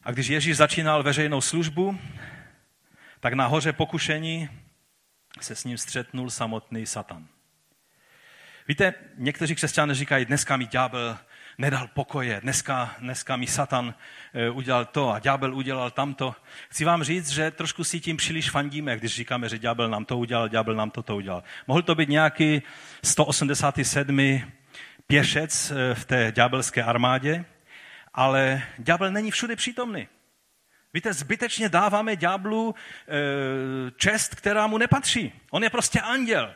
[0.03, 1.99] A když Ježíš začínal veřejnou službu,
[3.19, 4.49] tak na hoře pokušení
[5.41, 7.27] se s ním střetnul samotný Satan.
[8.67, 11.17] Víte, někteří křesťané říkají, dneska mi ďábel
[11.57, 13.93] nedal pokoje, dneska, dneska mi Satan
[14.33, 16.35] eh, udělal to a ďábel udělal tamto.
[16.69, 20.17] Chci vám říct, že trošku si tím příliš fandíme, když říkáme, že ďábel nám to
[20.17, 21.43] udělal, ďábel nám toto udělal.
[21.67, 22.61] Mohl to být nějaký
[23.03, 24.41] 187.
[25.07, 27.45] pěšec eh, v té ďábelské armádě,
[28.13, 30.07] ale ďábel není všude přítomný.
[30.93, 35.33] Víte, zbytečně dáváme ďáblu eh, čest, která mu nepatří.
[35.51, 36.55] On je prostě anděl.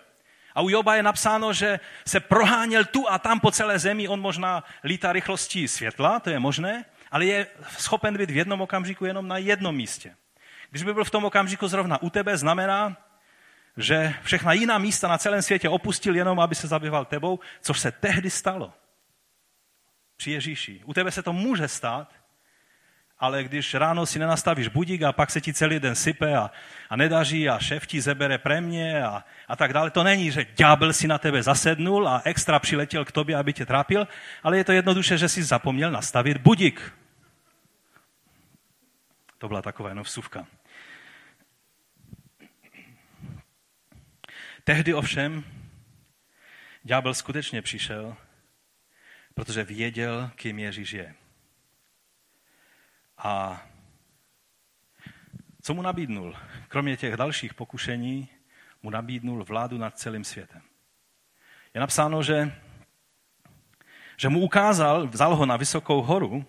[0.55, 4.07] A u Joba je napsáno, že se proháněl tu a tam po celé zemi.
[4.07, 7.47] On možná lítá rychlostí světla, to je možné, ale je
[7.77, 10.15] schopen být v jednom okamžiku jenom na jednom místě.
[10.69, 12.97] Když by byl v tom okamžiku zrovna u tebe, znamená,
[13.77, 17.91] že všechna jiná místa na celém světě opustil jenom, aby se zabýval tebou, což se
[17.91, 18.73] tehdy stalo.
[20.17, 20.81] Při Ježíši.
[20.85, 22.13] U tebe se to může stát,
[23.19, 26.51] ale když ráno si nenastavíš budík a pak se ti celý den sype a,
[26.89, 30.93] a nedaří a šéf ti zebere prémě a, a tak dále, to není, že ďábel
[30.93, 34.07] si na tebe zasednul a extra přiletěl k tobě, aby tě trápil,
[34.43, 36.93] ale je to jednoduše, že jsi zapomněl nastavit budík.
[39.37, 40.47] To byla taková jenom vsuvka.
[44.63, 45.43] Tehdy ovšem
[46.83, 48.15] ďábel skutečně přišel,
[49.33, 51.15] protože věděl, kým Ježíš je.
[53.17, 53.61] A
[55.61, 56.35] co mu nabídnul?
[56.67, 58.29] Kromě těch dalších pokušení
[58.83, 60.61] mu nabídnul vládu nad celým světem.
[61.73, 62.61] Je napsáno, že,
[64.17, 66.45] že mu ukázal, vzal ho na vysokou horu,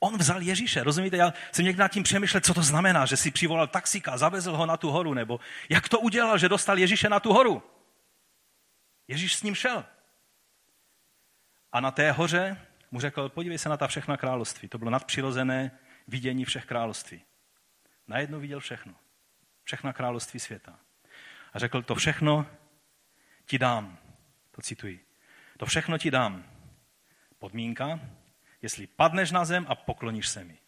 [0.00, 0.82] on vzal Ježíše.
[0.82, 4.18] Rozumíte, já jsem někdy nad tím přemýšlel, co to znamená, že si přivolal taxika a
[4.18, 7.62] zavezl ho na tu horu, nebo jak to udělal, že dostal Ježíše na tu horu.
[9.08, 9.84] Ježíš s ním šel.
[11.72, 14.68] A na té hoře mu řekl, podívej se na ta všechna království.
[14.68, 17.22] To bylo nadpřirozené, vidění všech království.
[18.08, 18.94] Najednou viděl všechno.
[19.64, 20.78] Všechna království světa.
[21.52, 22.46] A řekl, to všechno
[23.46, 23.98] ti dám.
[24.50, 25.06] To cituji.
[25.56, 26.44] To všechno ti dám.
[27.38, 28.00] Podmínka,
[28.62, 30.58] jestli padneš na zem a pokloníš se mi.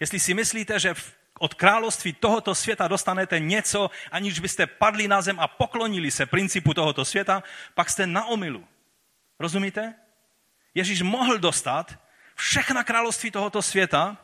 [0.00, 0.94] Jestli si myslíte, že
[1.38, 6.74] od království tohoto světa dostanete něco, aniž byste padli na zem a poklonili se principu
[6.74, 7.42] tohoto světa,
[7.74, 8.68] pak jste na omilu.
[9.38, 9.94] Rozumíte?
[10.74, 11.98] Ježíš mohl dostat
[12.34, 14.16] všechna království tohoto světa,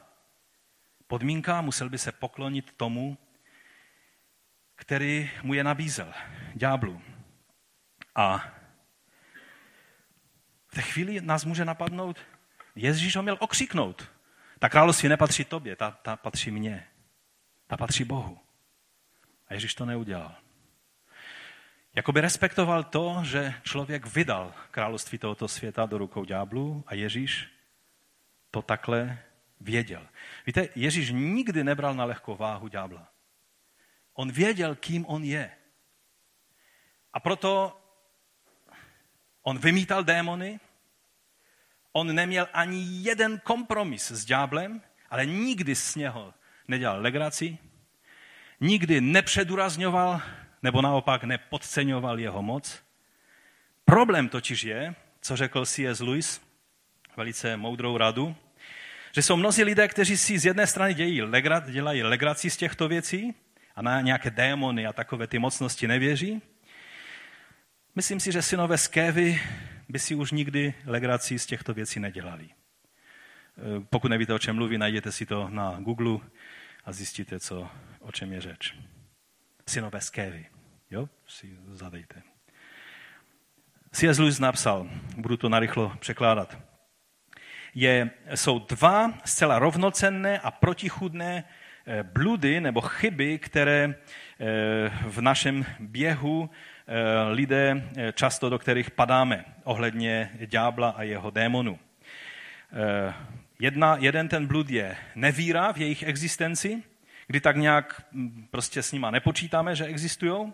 [1.06, 3.18] podmínka, musel by se poklonit tomu,
[4.76, 6.12] který mu je nabízel,
[6.54, 7.02] ďáblu.
[8.14, 8.38] A
[10.66, 12.20] v té chvíli nás může napadnout,
[12.76, 14.10] Ježíš ho měl okřiknout.
[14.58, 16.86] Ta království nepatří tobě, ta, ta patří mně.
[17.66, 18.38] Ta patří Bohu.
[19.48, 20.34] A Ježíš to neudělal.
[21.94, 27.48] Jakoby respektoval to, že člověk vydal království tohoto světa do rukou ďáblu a Ježíš
[28.50, 29.18] to takhle
[29.64, 30.08] věděl.
[30.46, 33.08] Víte, Ježíš nikdy nebral na lehkou váhu ďábla.
[34.14, 35.50] On věděl, kým on je.
[37.12, 37.80] A proto
[39.42, 40.60] on vymítal démony,
[41.92, 46.34] on neměl ani jeden kompromis s ďáblem, ale nikdy z něho
[46.68, 47.58] nedělal legraci,
[48.60, 50.22] nikdy nepředurazňoval
[50.62, 52.82] nebo naopak nepodceňoval jeho moc.
[53.84, 56.00] Problém totiž je, co řekl C.S.
[56.00, 56.40] Lewis,
[57.16, 58.36] velice moudrou radu,
[59.14, 61.22] že jsou mnozí lidé, kteří si z jedné strany dějí
[61.66, 63.34] dělají legraci z těchto věcí
[63.76, 66.42] a na nějaké démony a takové ty mocnosti nevěří.
[67.94, 69.40] Myslím si, že synové z Kévy
[69.88, 72.48] by si už nikdy legraci z těchto věcí nedělali.
[73.90, 76.18] Pokud nevíte, o čem mluví, najděte si to na Google
[76.84, 77.68] a zjistíte, co,
[78.00, 78.74] o čem je řeč.
[79.68, 80.46] Synové z Kévy.
[80.90, 82.22] Jo, si zadejte.
[83.90, 84.18] C.S.
[84.18, 86.73] Lewis napsal, budu to narychlo překládat.
[87.74, 91.44] Je, jsou dva zcela rovnocenné a protichudné
[91.86, 93.94] eh, bludy nebo chyby, které eh,
[95.06, 101.78] v našem běhu eh, lidé často do kterých padáme ohledně ďábla a jeho démonu.
[103.58, 106.82] Jedna, jeden ten blud je nevíra v jejich existenci,
[107.26, 110.52] kdy tak nějak mm, prostě s nima nepočítáme, že existují.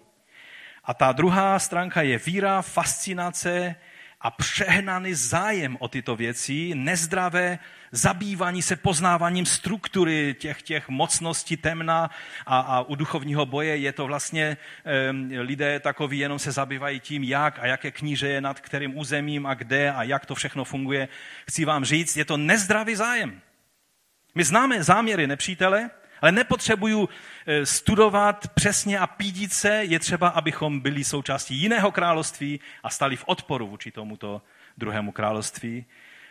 [0.85, 3.77] A ta druhá stránka je víra, fascinace
[4.21, 7.59] a přehnaný zájem o tyto věci, nezdravé
[7.93, 12.11] zabývání se poznáváním struktury těch, těch mocností temna
[12.47, 14.57] a, a u duchovního boje je to vlastně
[15.35, 19.47] e, lidé takoví jenom se zabývají tím, jak a jaké kníže je nad kterým územím
[19.47, 21.09] a kde a jak to všechno funguje.
[21.49, 23.41] Chci vám říct, je to nezdravý zájem.
[24.35, 27.09] My známe záměry nepřítele, ale nepotřebuju
[27.47, 33.17] eh, studovat přesně a pídit se, je třeba, abychom byli součástí jiného království a stali
[33.17, 34.43] v odporu vůči tomuto
[34.79, 35.87] druhému království.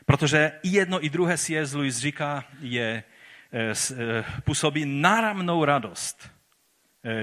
[0.06, 1.74] Protože i jedno, i druhé C.S.
[1.74, 3.04] Lewis říká, je,
[3.52, 6.32] eh, eh, působí náramnou radost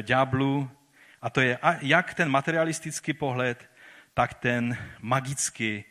[0.02, 0.70] ďáblu
[1.22, 3.70] a to je jak ten materialistický pohled,
[4.14, 5.84] tak ten magický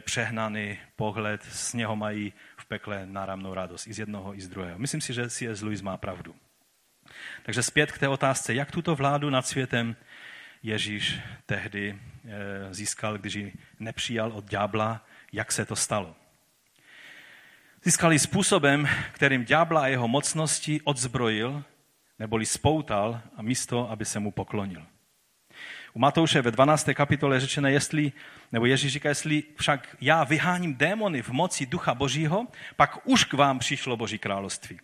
[0.00, 2.32] přehnaný pohled, z něho mají
[2.70, 3.86] pekle náramnou radost.
[3.86, 4.78] I z jednoho, i z druhého.
[4.78, 5.62] Myslím si, že C.S.
[5.62, 6.34] Lewis má pravdu.
[7.42, 9.96] Takže zpět k té otázce, jak tuto vládu nad světem
[10.62, 16.16] Ježíš tehdy eh, získal, když ji nepřijal od ďábla, jak se to stalo.
[17.82, 21.64] Získali způsobem, kterým ďábla a jeho mocnosti odzbrojil,
[22.18, 24.86] neboli spoutal a místo, aby se mu poklonil.
[25.92, 26.88] U Matouše ve 12.
[26.94, 28.12] kapitole je řečeno, jestli,
[28.52, 33.32] nebo Ježíš říká, jestli však já vyháním démony v moci ducha božího, pak už k
[33.32, 34.80] vám přišlo boží království.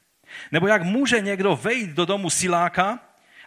[0.53, 2.99] Nebo jak může někdo vejít do domu siláka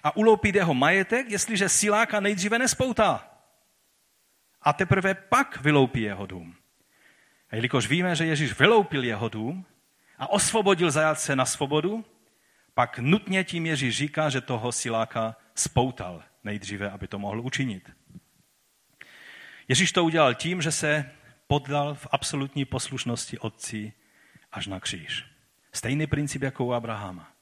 [0.04, 3.28] a uloupit jeho majetek, jestliže siláka nejdříve nespoutá.
[4.62, 6.56] A teprve pak vyloupí jeho dům.
[7.52, 9.65] A jelikož víme, že Ježíš vyloupil jeho dům
[10.17, 12.06] a osvobodil zajatce na svobodu,
[12.74, 17.91] pak nutně tím Ježíš říká, že toho siláka spoutal nejdříve, aby to mohl učinit.
[19.67, 21.12] Ježíš to udělal tím, že se
[21.47, 23.93] poddal v absolutní poslušnosti otci
[24.52, 25.25] až na kříž.
[25.73, 27.34] Stejný princip jako u Abrahama.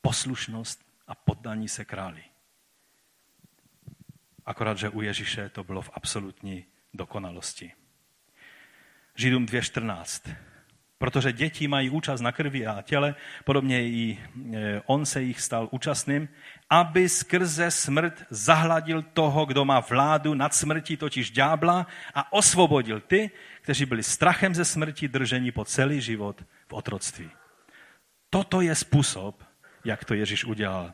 [0.00, 2.24] Poslušnost a poddání se králi.
[4.46, 7.72] Akorát, že u Ježíše to bylo v absolutní dokonalosti.
[9.14, 9.46] Židům
[10.98, 14.18] Protože děti mají účast na krvi a těle, podobně i
[14.54, 16.28] e, on se jich stal účastným,
[16.70, 23.30] aby skrze smrt zahladil toho, kdo má vládu nad smrtí, totiž ďábla, a osvobodil ty,
[23.60, 27.30] kteří byli strachem ze smrti drženi po celý život v otroctví.
[28.30, 29.44] Toto je způsob,
[29.84, 30.92] jak to Ježíš udělal.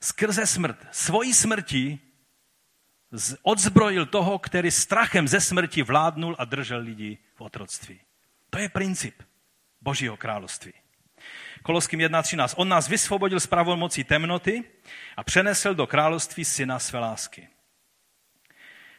[0.00, 1.98] Skrze smrt, svojí smrti,
[3.42, 8.00] odzbrojil toho, který strachem ze smrti vládnul a držel lidi v otroctví.
[8.54, 9.22] To je princip
[9.80, 10.72] Božího království.
[11.62, 12.54] Koloským 1.13.
[12.56, 14.64] On nás vysvobodil z pravomocí temnoty
[15.16, 17.48] a přenesl do království syna své lásky.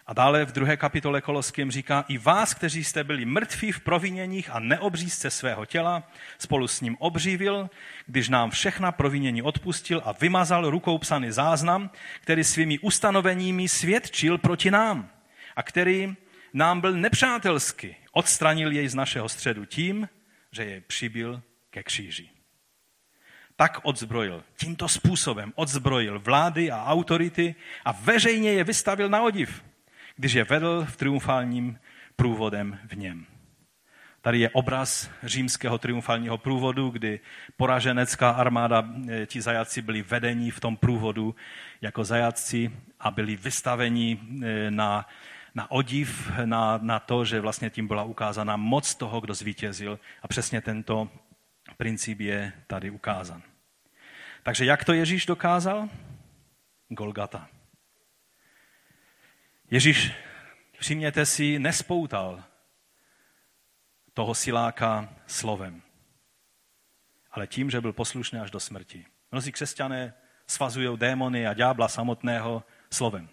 [0.08, 4.50] A dále v druhé kapitole Koloským říká, i vás, kteří jste byli mrtví v proviněních
[4.50, 6.04] a neobřízce svého těla,
[6.38, 7.70] spolu s ním obřívil,
[8.06, 11.90] když nám všechna provinění odpustil a vymazal rukou psaný záznam,
[12.22, 15.10] který svými ustanoveními svědčil proti nám
[15.56, 16.16] a který
[16.54, 20.10] nám byl nepřátelský odstranil jej z našeho středu tím,
[20.52, 22.30] že jej přibyl ke kříži.
[23.56, 27.56] tak odzbrojil, tímto způsobem odzbrojil vlády a autority
[27.86, 29.64] a veřejně je vystavil na odiv,
[30.16, 31.80] když je vedl v triumfálním
[32.16, 33.26] průvodem v něm.
[34.22, 37.20] Tady je obraz římského triumfálního průvodu, kdy
[37.58, 41.36] poraženecká armáda, eh, ti zajaci byli vedení v tom průvodu
[41.82, 45.06] jako zajatci a byli vystaveni eh, na,
[45.56, 50.00] na odiv, na, na to, že vlastně tím byla ukázána moc toho, kdo zvítězil.
[50.22, 51.10] A přesně tento
[51.78, 53.42] princip je tady ukázan.
[54.44, 55.90] Takže jak to Ježíš dokázal?
[56.90, 57.48] Golgata.
[59.72, 60.12] Ježíš,
[60.80, 62.44] všimněte si, nespoutal
[64.14, 65.82] toho siláka slovem,
[67.32, 69.06] ale tím, že byl poslušný až do smrti.
[69.32, 70.14] Mnozí křesťané
[70.48, 73.30] svazují démony a ďábla samotného slovem.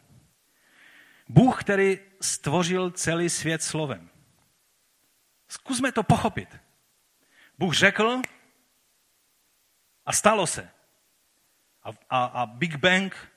[1.32, 4.10] Bůh, který stvořil celý svět slovem.
[5.48, 6.56] Zkusme to pochopit.
[7.58, 8.22] Bůh řekl
[10.06, 10.70] a stalo se.
[11.82, 13.32] A, a, a Big Bang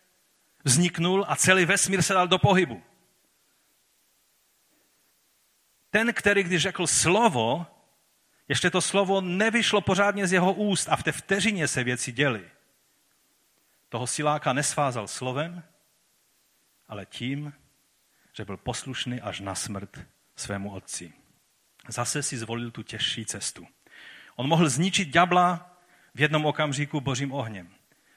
[0.63, 2.83] vzniknul a celý vesmír se dal do pohybu.
[5.89, 7.67] Ten, který když řekl slovo,
[8.47, 12.51] ještě to slovo nevyšlo pořádně z jeho úst a v té vteřině se věci děly.
[13.89, 15.63] Toho siláka nesvázal slovem,
[16.87, 17.53] ale tím,
[18.37, 19.99] že byl poslušný až na smrt
[20.35, 21.13] svému otci.
[21.87, 23.67] Zase si zvolil tu těžší cestu.
[24.35, 25.79] On mohl zničit ďabla
[26.15, 27.69] v jednom okamžiku božím ohněm.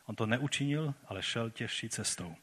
[0.06, 2.36] On to neučinil, ale šel těžší cestou.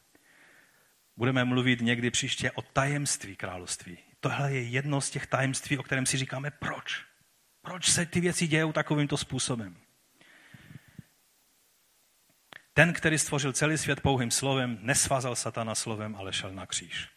[1.18, 3.98] Budeme mluvit někdy příště o tajemství království.
[4.20, 7.06] Tohle je jedno z těch tajemství, o kterém si říkáme, proč?
[7.62, 9.78] Proč se ty věci dějou takovýmto způsobem?
[12.74, 17.15] Ten, který stvořil celý svět pouhým slovem, nesvázal satana slovem, ale šel na kříž.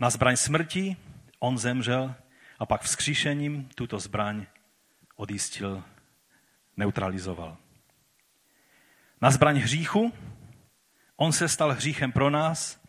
[0.00, 0.96] Na zbraň smrti
[1.38, 2.14] on zemřel
[2.58, 4.46] a pak vzkříšením tuto zbraň
[5.16, 5.82] odjistil,
[6.76, 7.56] neutralizoval.
[9.20, 10.12] Na zbraň hříchu
[11.16, 12.80] on se stal hříchem pro nás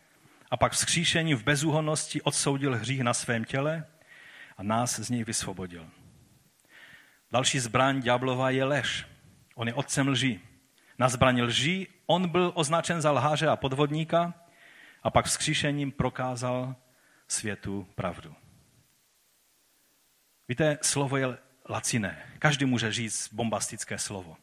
[0.50, 3.86] a pak vzkříšením v bezúhonnosti odsoudil hřích na svém těle
[4.56, 5.90] a nás z něj vysvobodil.
[7.32, 9.06] Další zbraň ďáblova je lež.
[9.54, 10.40] On je otcem lží.
[10.98, 14.34] Na zbraň lží on byl označen za lháře a podvodníka
[15.02, 16.76] a pak vzkříšením prokázal
[17.32, 18.34] světu pravdu.
[20.48, 22.32] Víte, slovo je laciné.
[22.38, 24.36] Každý může říct bombastické slovo.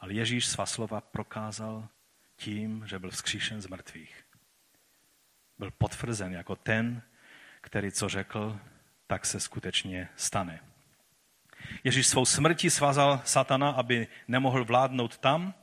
[0.00, 1.88] Ale Ježíš svá slova prokázal
[2.36, 4.24] tím, že byl vzkříšen z mrtvých.
[5.58, 7.02] Byl potvrzen jako ten,
[7.60, 8.60] který co řekl,
[9.06, 10.60] tak se skutečně stane.
[11.84, 15.54] Ježíš svou smrtí svázal satana, aby nemohl vládnout tam,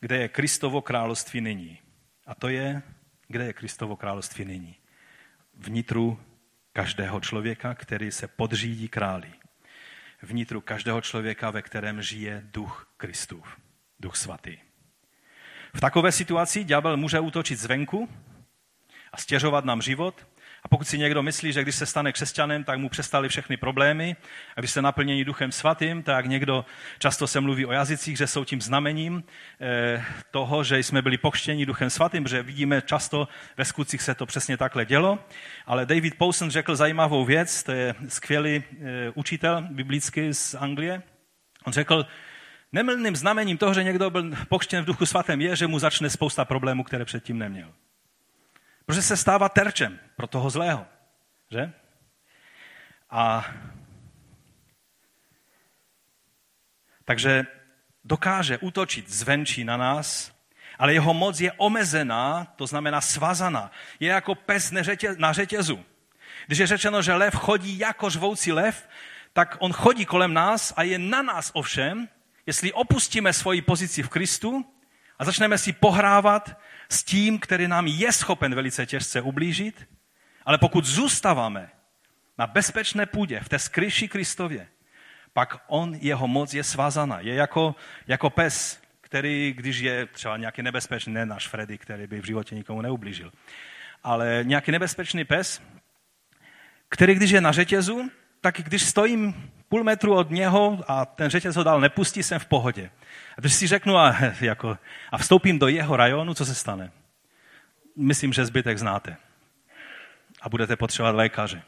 [0.00, 1.78] kde je Kristovo království nyní.
[2.26, 2.82] A to je,
[3.28, 4.76] kde je Kristovo království nyní.
[5.56, 6.20] Vnitru
[6.72, 9.32] každého člověka, který se podřídí králi.
[10.22, 13.56] Vnitru každého člověka, ve kterém žije duch Kristův.
[14.00, 14.58] Duch Svatý.
[15.74, 18.08] V takové situaci ďábel může útočit zvenku
[19.12, 20.26] a stěžovat nám život.
[20.66, 24.16] A pokud si někdo myslí, že když se stane křesťanem, tak mu přestaly všechny problémy,
[24.56, 26.64] a když se naplnění duchem svatým, tak někdo
[26.98, 29.24] často se mluví o jazycích, že jsou tím znamením
[29.60, 34.26] eh, toho, že jsme byli pokštěni duchem svatým, že vidíme často ve skutcích se to
[34.26, 35.18] přesně takhle dělo.
[35.66, 41.02] Ale David Powson řekl zajímavou věc, to je skvělý eh, učitel biblický z Anglie.
[41.64, 42.06] On řekl,
[42.72, 46.44] Nemilným znamením toho, že někdo byl pokřtěn v duchu svatém, je, že mu začne spousta
[46.44, 47.72] problémů, které předtím neměl.
[48.86, 50.86] Protože se stává terčem pro toho zlého.
[51.50, 51.72] Že?
[53.10, 53.46] A
[57.04, 57.46] takže
[58.04, 60.32] dokáže útočit zvenčí na nás,
[60.78, 63.70] ale jeho moc je omezená, to znamená svazaná.
[64.00, 64.72] Je jako pes
[65.18, 65.84] na řetězu.
[66.46, 68.88] Když je řečeno, že lev chodí jako žvoucí lev,
[69.32, 72.08] tak on chodí kolem nás a je na nás ovšem,
[72.46, 74.64] jestli opustíme svoji pozici v Kristu
[75.18, 76.58] a začneme si pohrávat
[76.88, 79.88] s tím, který nám je schopen velice těžce ublížit,
[80.44, 81.70] ale pokud zůstáváme
[82.38, 84.68] na bezpečné půdě, v té skryši Kristově,
[85.32, 87.20] pak on, jeho moc je svázaná.
[87.20, 87.74] Je jako,
[88.06, 92.54] jako pes, který, když je třeba nějaký nebezpečný, ne náš Freddy, který by v životě
[92.54, 93.32] nikomu neublížil,
[94.02, 95.62] ale nějaký nebezpečný pes,
[96.88, 98.10] který, když je na řetězu,
[98.40, 102.46] tak když stojím půl metru od něho a ten řetěz ho dál nepustí, jsem v
[102.46, 102.90] pohodě.
[103.38, 104.78] A když si řeknu a, jako,
[105.12, 106.92] a vstoupím do jeho rajonu, co se stane?
[107.96, 109.16] Myslím, že zbytek znáte.
[110.40, 111.62] A budete potřebovat lékaře.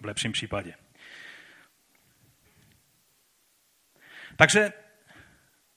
[0.00, 0.74] V lepším případě.
[4.36, 4.72] Takže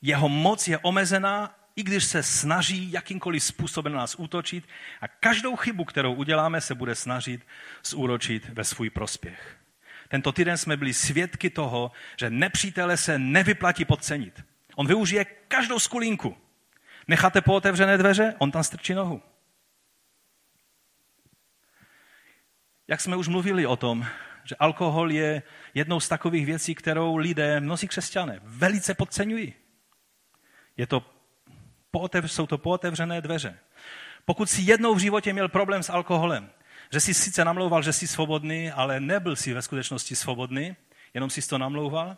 [0.01, 4.67] jeho moc je omezená, i když se snaží jakýmkoliv způsobem na nás útočit
[5.01, 7.47] a každou chybu, kterou uděláme, se bude snažit
[7.83, 9.57] zúročit ve svůj prospěch.
[10.15, 14.43] Tento týden jsme byli svědky toho, že nepřítele se nevyplatí podcenit.
[14.75, 16.37] On využije každou skulinku.
[17.07, 19.21] Necháte po otevřené dveře, on tam strčí nohu.
[22.87, 24.05] Jak jsme už mluvili o tom,
[24.43, 25.43] že alkohol je
[25.73, 29.53] jednou z takových věcí, kterou lidé, mnozí křesťané, velice podceňují.
[30.77, 31.05] Je to
[32.25, 33.59] jsou to pootevřené dveře.
[34.25, 36.49] Pokud si jednou v životě měl problém s alkoholem,
[36.91, 40.75] že jsi sice namlouval, že jsi svobodný, ale nebyl si ve skutečnosti svobodný,
[41.13, 42.17] jenom si to namlouval,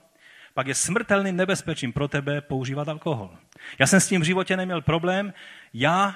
[0.53, 3.37] pak je smrtelným nebezpečím pro tebe používat alkohol.
[3.79, 5.33] Já jsem s tím v životě neměl problém,
[5.73, 6.15] já,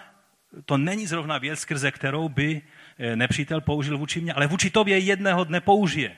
[0.66, 2.62] to není zrovna věc, skrze kterou by
[2.98, 6.18] eh, nepřítel použil vůči mě, ale vůči tobě jedného dne použije.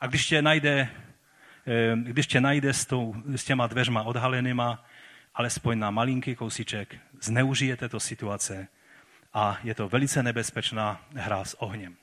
[0.00, 0.88] A když tě najde,
[1.66, 4.84] eh, když tě najde s, tou, s těma dveřma odhalenýma,
[5.34, 8.68] alespoň na malinký kousíček, zneužije této situace
[9.34, 11.96] a je to velice nebezpečná hra s ohněm.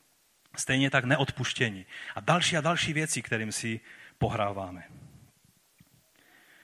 [0.55, 3.79] Stejně tak neodpuštění a další a další věci, kterým si
[4.17, 4.84] pohráváme.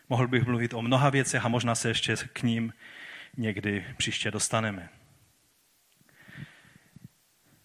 [0.10, 2.74] Mohl bych mluvit o mnoha věcech a možná se ještě k ním
[3.38, 4.90] někdy příště dostaneme.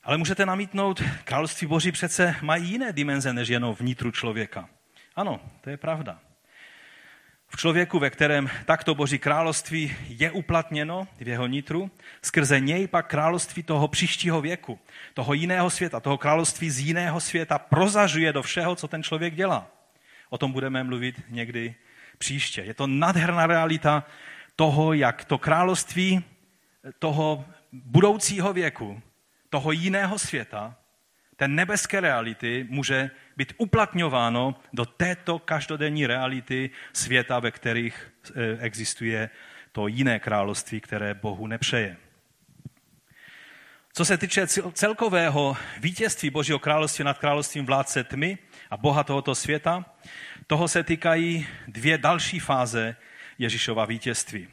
[0.03, 4.69] Ale můžete namítnout, království Boží přece mají jiné dimenze než jenom vnitru člověka.
[5.17, 6.21] Ano, to je pravda.
[7.53, 11.91] V člověku, ve kterém takto Boží království je uplatněno v jeho nitru,
[12.23, 14.79] skrze něj pak království toho příštího věku,
[15.15, 19.71] toho jiného světa, toho království z jiného světa prozažuje do všeho, co ten člověk dělá.
[20.31, 21.75] O tom budeme mluvit někdy
[22.19, 22.63] příště.
[22.63, 24.05] Je to nadherná realita
[24.57, 26.25] toho, jak to království
[26.99, 29.03] toho budoucího věku,
[29.51, 30.75] toho jiného světa,
[31.37, 39.31] té nebeské reality může být uplatňováno do této každodenní reality světa, ve kterých eh, existuje
[39.73, 41.97] to jiné království, které Bohu nepřeje.
[43.95, 48.39] Co se týče celkového vítězství Božího království nad královstvím vládce tmy
[48.71, 49.85] a Boha tohoto světa,
[50.47, 52.97] toho se týkají dvě další fáze
[53.39, 54.49] Ježíšova vítězství.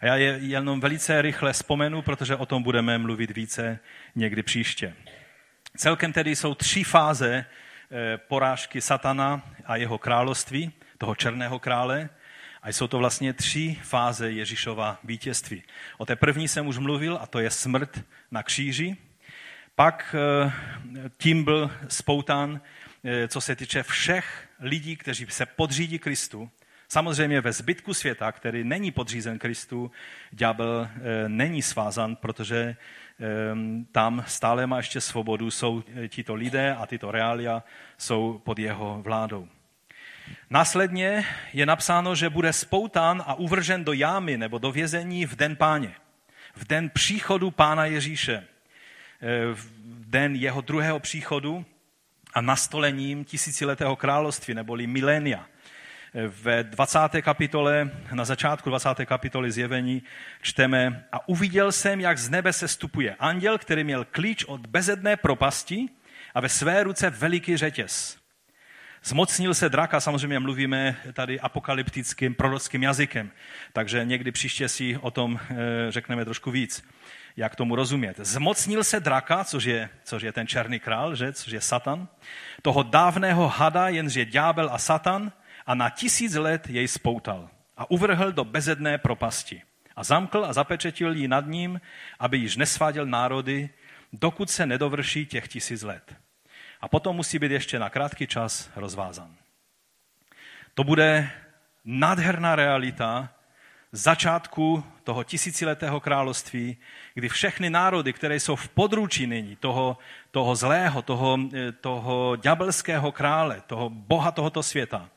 [0.00, 3.78] A já je jenom velice rychle vzpomenu, protože o tom budeme mluvit více
[4.14, 4.94] někdy příště.
[5.76, 7.44] Celkem tedy jsou tři fáze
[8.16, 12.08] porážky satana a jeho království, toho černého krále.
[12.62, 15.62] A jsou to vlastně tři fáze Ježíšova vítězství.
[15.98, 18.96] O té první jsem už mluvil, a to je smrt na kříži.
[19.74, 20.52] Pak eh,
[21.18, 22.60] tím byl spoután
[23.04, 26.50] Eh, co se týče všech lidí, kteří se podřídí Kristu.
[26.88, 29.90] Samozřejmě ve zbytku světa, který není podřízen Kristu,
[30.30, 32.76] ďábel eh, není svázan, protože eh,
[33.92, 37.62] tam stále má ještě svobodu, jsou tito lidé a tyto realia
[37.98, 39.48] jsou pod jeho vládou.
[40.50, 45.56] Následně je napsáno, že bude spoután a uvržen do jámy nebo do vězení v den
[45.56, 45.94] páně.
[46.54, 48.46] V den příchodu pána Ježíše.
[49.54, 49.70] V
[50.10, 51.64] den jeho druhého příchodu
[52.34, 55.46] a nastolením tisíciletého království, neboli milénia.
[56.14, 56.98] V 20.
[57.22, 58.88] kapitole, na začátku 20.
[59.04, 60.02] kapitoly zjevení
[60.42, 65.16] čteme a uviděl jsem, jak z nebe se stupuje anděl, který měl klíč od bezedné
[65.16, 65.88] propasti
[66.34, 68.18] a ve své ruce veliký řetěz.
[69.04, 73.30] Zmocnil se draka, samozřejmě mluvíme tady apokalyptickým, prorockým jazykem,
[73.72, 75.56] takže někdy příště si o tom eh,
[75.88, 76.84] řekneme trošku víc
[77.36, 78.16] jak tomu rozumět.
[78.20, 81.32] Zmocnil se draka, což je, což je ten černý král, že?
[81.32, 82.08] což je Satan,
[82.62, 85.32] toho dávného hada, jenž je ďábel a Satan,
[85.66, 89.62] a na tisíc let jej spoutal a uvrhl do bezedné propasti.
[89.96, 91.80] A zamkl a zapečetil ji nad ním,
[92.18, 93.70] aby již nesváděl národy,
[94.12, 96.16] dokud se nedovrší těch tisíc let.
[96.80, 99.34] A potom musí být ještě na krátký čas rozvázan.
[100.74, 101.30] To bude
[101.84, 103.28] nádherná realita,
[103.92, 106.76] začátku toho tisíciletého království,
[107.14, 109.98] kdy všechny národy, které jsou v područí nyní toho,
[110.30, 115.08] toho zlého, toho, eh, toho ďabelského krále, toho boha tohoto světa,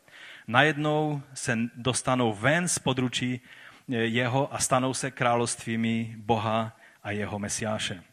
[0.47, 3.41] najednou se dostanou ven z područí
[3.89, 8.03] eh, jeho a stanou se královstvími Boha a jeho mesiáše.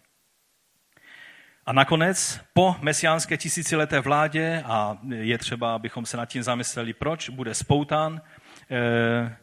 [1.66, 7.28] A nakonec po mesiánské tisícileté vládě, a je třeba, abychom se nad tím zamysleli, proč
[7.28, 8.20] bude spoután,
[8.70, 9.36] eh,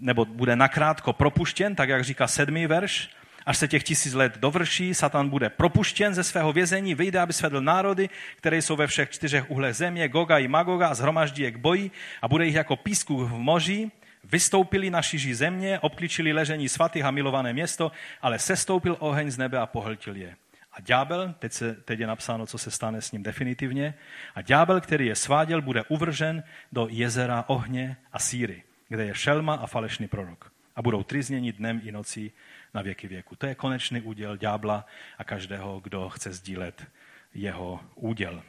[0.00, 3.10] nebo bude nakrátko propuštěn, tak jak říká sedmý verš,
[3.48, 7.60] až se těch tisíc let dovrší, Satan bude propuštěn ze svého vězení, vyjde, aby svedl
[7.60, 11.56] národy, které jsou ve všech čtyřech uhlech země, Goga i Magoga a zhromaždí je k
[11.56, 11.90] boji
[12.22, 13.90] a bude jich jako písku v moři,
[14.24, 17.92] vystoupili na šiži země, obklíčili ležení svatých a milované město,
[18.22, 20.36] ale sestoupil oheň z nebe a pohltil je.
[20.72, 23.94] A ďábel, teď, se, teď je napsáno, co se stane s ním definitivně,
[24.34, 26.42] a ďábel, který je sváděl, bude uvržen
[26.72, 30.52] do jezera ohně a síry kde je šelma a falešný prorok.
[30.76, 32.32] A budou trizněni dnem i nocí
[32.74, 33.36] na věky věku.
[33.36, 34.86] To je konečný úděl ďábla
[35.18, 36.86] a každého, kdo chce sdílet
[37.34, 38.42] jeho úděl.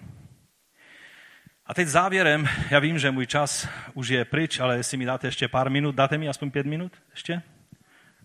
[1.66, 5.28] A teď závěrem, já vím, že můj čas už je pryč, ale jestli mi dáte
[5.28, 7.42] ještě pár minut, dáte mi aspoň pět minut ještě?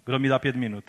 [0.05, 0.85] Kdo mi dá pět minut?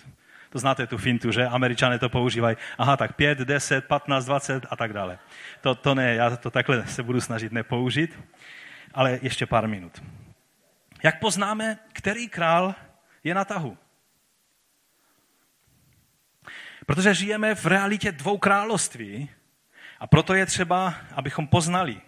[0.49, 1.45] To znáte tu fintu, že?
[1.45, 2.57] Američané to používají.
[2.77, 5.19] Aha, tak pět, deset, patnáct, dvacet a tak dále.
[5.61, 8.19] To, to ne, já to takhle se budu snažit nepoužít,
[8.93, 10.03] ale ještě pár minut.
[11.03, 12.75] Jak poznáme, který král
[13.23, 13.77] je na tahu?
[16.85, 19.29] Protože žijeme v realitě dvou království
[19.99, 22.01] a proto je třeba, abychom poznali.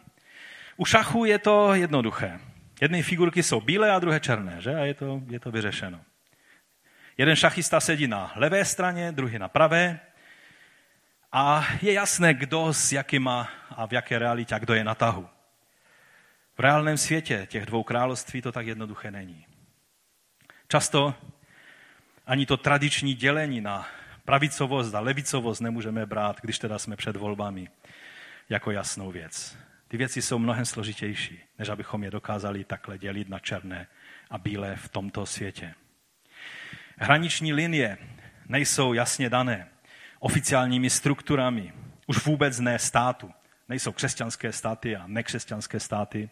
[0.77, 2.39] U šachu je to jednoduché.
[2.81, 4.75] Jedny figurky jsou bílé a druhé černé, že?
[4.75, 6.01] A je to, je to vyřešeno.
[7.17, 9.99] Jeden šachista sedí na levé straně, druhý na pravé.
[11.31, 15.29] A je jasné, kdo s jakýma a v jaké realitě a kdo je na tahu.
[16.55, 19.45] V reálném světě těch dvou království to tak jednoduché není.
[20.67, 21.15] Často
[22.25, 23.87] ani to tradiční dělení na
[24.27, 27.69] pravicovost a levicovost nemůžeme brát, když teda jsme před volbami,
[28.49, 29.57] jako jasnou věc.
[29.87, 33.87] Ty věci jsou mnohem složitější, než abychom je dokázali takhle dělit na černé
[34.29, 35.73] a bílé v tomto světě.
[36.97, 37.97] Hraniční linie
[38.49, 39.67] nejsou jasně dané
[40.19, 41.73] oficiálními strukturami,
[42.07, 43.31] už vůbec ne státu.
[43.69, 46.29] Nejsou křesťanské státy a nekřesťanské státy.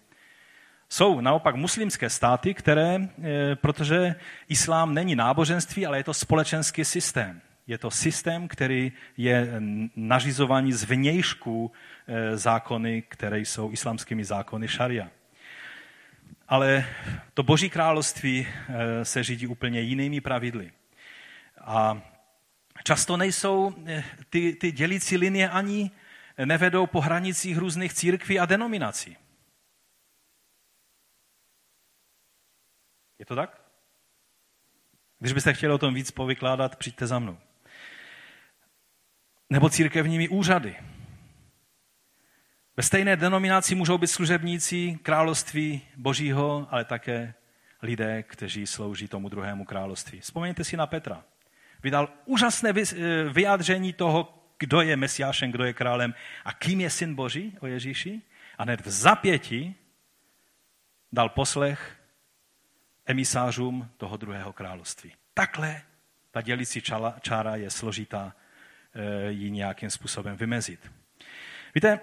[0.90, 4.16] Jsou naopak muslimské státy, které, eh, protože
[4.48, 7.42] islám není náboženství, ale je to společenský systém.
[7.68, 9.62] Je to systém, který je
[9.96, 11.72] nařizovaný z vnějšku
[12.08, 15.12] eh, zákony, které jsou islamskými zákony šaria.
[16.48, 16.86] Ale
[17.34, 20.72] to boží království eh, se řídí úplně jinými pravidly.
[21.62, 22.02] A
[22.84, 25.92] často nejsou eh, ty, ty dělící linie ani
[26.46, 29.18] nevedou po hranicích různých církví a denominací.
[33.20, 33.62] Je to tak?
[35.20, 37.38] Když byste chtěli o tom víc povykládat, přijďte za mnou.
[39.50, 40.76] Nebo církevními úřady.
[42.78, 47.34] Ve stejné denominaci můžou být služebníci království božího, ale také
[47.82, 50.20] lidé, kteří slouží tomu druhému království.
[50.20, 51.24] Vzpomeňte si na Petra.
[51.84, 52.94] Vydal úžasné eh,
[53.30, 56.14] vyjádření toho, kdo je mesiášem, kdo je králem
[56.46, 58.22] a kým je syn boží o Ježíši.
[58.58, 59.76] A hned v zapěti
[61.12, 61.96] dal poslech
[63.06, 65.14] emisářům toho druhého království.
[65.34, 65.82] Takhle
[66.32, 66.82] ta dělící
[67.22, 68.34] čára je složitá
[69.30, 70.92] ji nějakým způsobem vymezit.
[71.76, 72.00] Víte,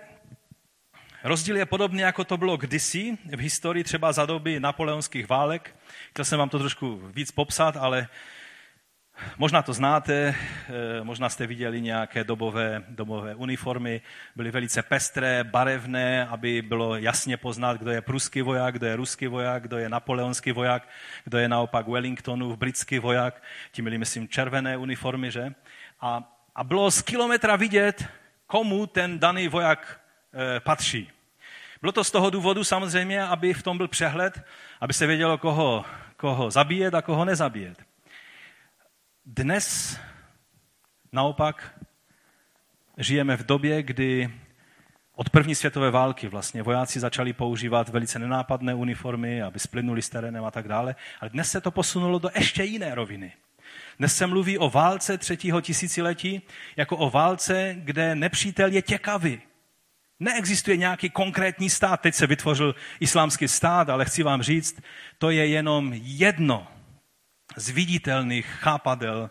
[1.24, 5.76] Rozdíl je podobný, jako to bylo kdysi v historii, třeba za doby napoleonských válek.
[6.10, 8.08] Chtěl jsem vám to trošku víc popsat, ale
[9.38, 14.00] možná to znáte, eh, možná jste viděli nějaké dobové, dobové uniformy,
[14.36, 19.26] byly velice pestré, barevné, aby bylo jasně poznat, kdo je pruský voják, kdo je ruský
[19.26, 20.88] voják, kdo je napoleonský voják,
[21.24, 23.42] kdo je naopak Wellingtonův britský voják.
[23.72, 25.54] Ti měli, myslím, červené uniformy, že?
[26.00, 28.04] A, a bylo z kilometra vidět,
[28.46, 30.02] komu ten daný voják
[30.34, 31.10] Eh, patří.
[31.80, 34.44] Bylo to z toho důvodu samozřejmě, aby v tom byl přehled,
[34.80, 35.84] aby se vědělo, koho,
[36.16, 37.82] koho zabíjet a koho nezabíjet.
[39.26, 39.98] Dnes
[41.12, 41.80] naopak
[42.98, 44.34] žijeme v době, kdy
[45.14, 50.44] od první světové války vlastně vojáci začali používat velice nenápadné uniformy, aby splynuli s terénem
[50.44, 50.94] a tak dále.
[51.20, 53.32] Ale dnes se to posunulo do ještě jiné roviny.
[54.02, 56.42] Dnes se mluví o válce třetího tisíciletí
[56.76, 59.40] jako o válce, kde nepřítel je těkavý,
[60.20, 62.00] Neexistuje nějaký konkrétní stát.
[62.00, 64.80] Teď se vytvořil islámský stát, ale chci vám říct,
[65.18, 66.66] to je jenom jedno
[67.56, 69.30] z viditelných chápadel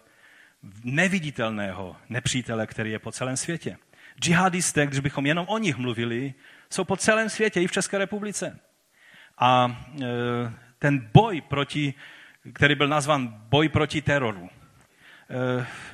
[0.84, 3.78] neviditelného nepřítele, který je po celém světě.
[4.19, 6.34] Džihadisté, když bychom jenom o nich mluvili,
[6.69, 8.59] jsou po celém světě, i v České republice.
[9.38, 10.05] A e,
[10.80, 11.93] ten boj proti,
[12.53, 14.49] který byl nazvan boj proti teroru,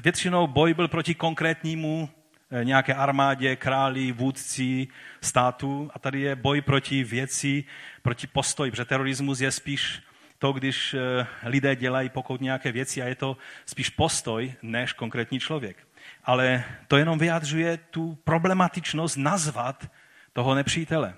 [0.03, 2.09] většinou boj byl proti konkrétnímu
[2.51, 4.87] Eh, nějaké armádě, králi, vůdci
[5.21, 7.63] států a tady je boj proti věci,
[8.01, 10.01] proti postoji, protože terorismus je spíš
[10.39, 15.39] to, když eh, lidé dělají pokud nějaké věci a je to spíš postoj než konkrétní
[15.39, 15.87] člověk.
[16.23, 19.91] Ale to jenom vyjadřuje tu problematičnost nazvat
[20.33, 21.15] toho nepřítele.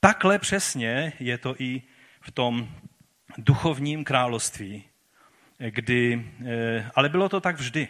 [0.00, 1.82] Takhle přesně je to i
[2.20, 2.68] v tom
[3.38, 4.84] duchovním království,
[5.70, 7.88] kdy, eh, ale bylo to tak vždy.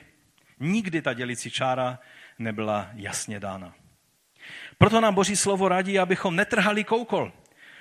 [0.61, 1.99] Nikdy ta dělicí čára
[2.39, 3.75] nebyla jasně dána.
[4.79, 7.33] Proto nám Boží slovo radí, abychom netrhali koukol,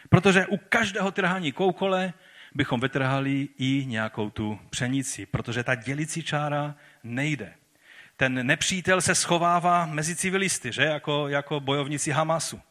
[0.10, 2.14] protože u každého trhání koukole
[2.56, 7.54] bychom vytrhali i nějakou tu pšenici, protože ta dělicí čára nejde.
[8.18, 10.84] Ten nepřítel se schovává mezi civilisty, že?
[10.84, 12.62] Jako, jako bojovníci Hamasu.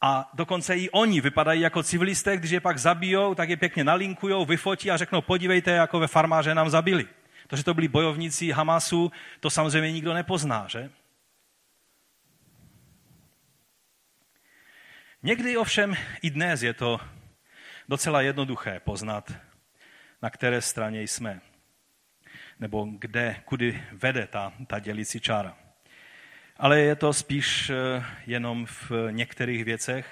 [0.00, 4.44] A dokonce i oni vypadají jako civilisté, když je pak zabijou, tak je pěkně nalinkujou,
[4.44, 7.08] vyfotí a řeknou, podívejte, jako ve farmáře nám zabili.
[7.46, 10.90] To, že to byli bojovníci Hamasu, to samozřejmě nikdo nepozná, že?
[15.22, 17.00] Někdy ovšem i dnes je to
[17.88, 19.32] docela jednoduché poznat,
[20.22, 21.40] na které straně jsme,
[22.60, 25.56] nebo kde, kudy vede ta, ta dělící čára.
[26.60, 30.06] Ale je to spíš eh, jenom v některých věcech.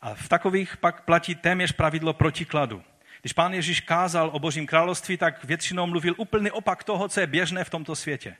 [0.00, 2.82] A v takových pak platí téměř pravidlo protikladu.
[3.20, 7.26] Když pán Ježíš kázal o božím království, tak většinou mluvil úplný opak toho, co je
[7.26, 8.36] běžné v tomto světě.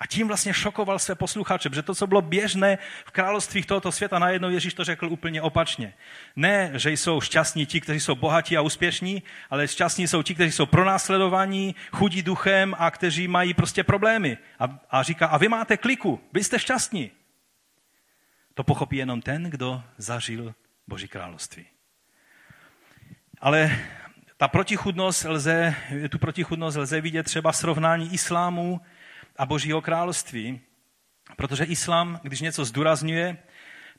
[0.00, 4.18] A tím vlastně šokoval své posluchače, protože to, co bylo běžné v království tohoto světa,
[4.18, 5.94] najednou Ježíš to řekl úplně opačně.
[6.36, 10.52] Ne, že jsou šťastní ti, kteří jsou bohatí a úspěšní, ale šťastní jsou ti, kteří
[10.52, 14.38] jsou pronásledovaní, chudí duchem a kteří mají prostě problémy.
[14.58, 17.10] A, a říká, a vy máte kliku, vy jste šťastní.
[18.54, 20.54] To pochopí jenom ten, kdo zažil
[20.86, 21.66] Boží království.
[23.40, 23.78] Ale
[24.36, 25.74] ta protichudnost lze,
[26.10, 28.80] tu protichudnost lze vidět třeba srovnání islámu
[29.38, 30.60] a Božího království,
[31.36, 33.36] protože islám, když něco zdůrazňuje,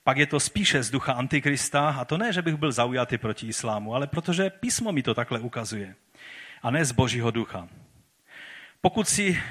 [0.03, 3.47] pak je to spíše z ducha antikrista, a to ne, že bych byl zaujatý proti
[3.47, 5.95] islámu, ale protože písmo mi to takhle ukazuje,
[6.61, 7.67] a ne z Božího ducha.
[8.81, 9.41] Pokud si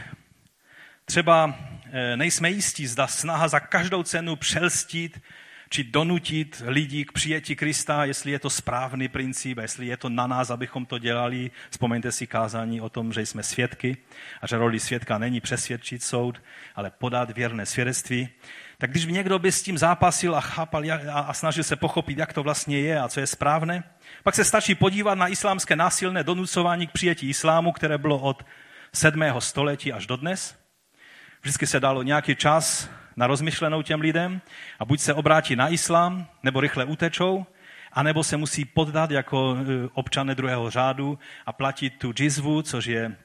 [1.05, 1.55] třeba
[1.93, 5.20] eh, nejsme jistí, zda snaha za každou cenu přelstit
[5.68, 10.26] či donutit lidi k přijetí Krista, jestli je to správný princip, jestli je to na
[10.26, 11.50] nás, abychom to dělali.
[11.70, 13.96] Vzpomeňte si kázání o tom, že jsme svědky
[14.42, 16.42] a že roli svědka není přesvědčit soud,
[16.74, 18.28] ale podat věrné svědectví.
[18.78, 22.32] Tak když by někdo by s tím zápasil a chápal a snažil se pochopit, jak
[22.32, 23.84] to vlastně je a co je správné,
[24.22, 28.46] pak se stačí podívat na islámské násilné donucování k přijetí islámu, které bylo od
[28.94, 29.22] 7.
[29.38, 30.58] století až do dnes.
[31.40, 34.40] Vždycky se dalo nějaký čas na rozmyšlenou těm lidem
[34.78, 37.46] a buď se obrátí na islám, nebo rychle utečou,
[37.92, 43.16] anebo se musí poddat jako e, občané druhého řádu a platit tu džizvu, což je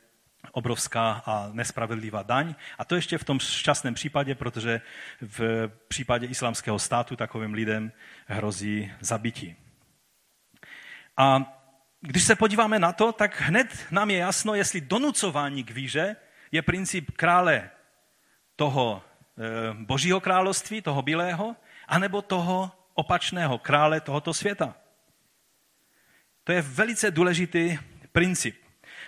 [0.52, 2.56] obrovská a nespravedlivá daň.
[2.78, 4.82] A to ještě v tom šťastném případě, protože
[5.22, 7.92] v případě islámského státu takovým lidem
[8.28, 9.56] hrozí zabití.
[11.18, 11.54] A
[12.02, 16.16] když se podíváme na to, tak hned nám je jasno, jestli donucování k víře
[16.52, 17.70] je princip krále
[18.56, 19.04] toho
[19.74, 21.56] božího království, toho bílého,
[21.88, 24.76] anebo toho opačného krále tohoto světa.
[26.44, 27.78] To je velice důležitý
[28.12, 28.64] princip.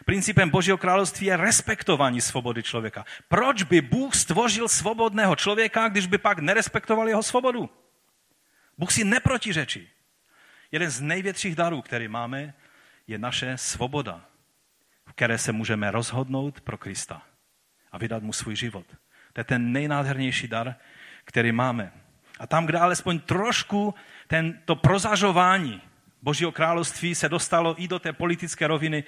[0.06, 3.06] Principem Božího království je respektování svobody člověka.
[3.28, 7.70] Proč by Bůh stvořil svobodného člověka, když by pak nerespektoval jeho svobodu?
[8.78, 9.90] Bůh si neprotiřečí.
[10.72, 12.54] Jeden z největších darů, který máme,
[13.08, 14.26] je naše svoboda,
[15.06, 17.22] v které se můžeme rozhodnout pro Krista
[17.92, 18.86] a vydat mu svůj život.
[19.36, 20.76] To je ten nejnádhernější dar,
[21.26, 21.92] který máme.
[22.40, 23.96] A tam, kde alespoň trošku
[24.28, 25.82] ten, to prozažování
[26.22, 29.04] Božího království se dostalo i do té politické roviny,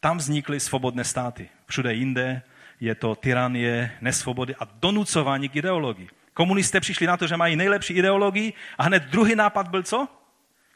[0.00, 1.48] tam vznikly svobodné státy.
[1.66, 2.42] Všude jinde
[2.80, 6.08] je to tyranie, nesvobody a donucování k ideologii.
[6.34, 10.08] Komunisté přišli na to, že mají nejlepší ideologii a hned druhý nápad byl co?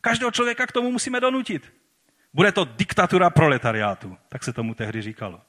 [0.00, 1.72] Každého člověka k tomu musíme donutit.
[2.34, 4.16] Bude to diktatura proletariátu.
[4.28, 5.40] Tak se tomu tehdy říkalo.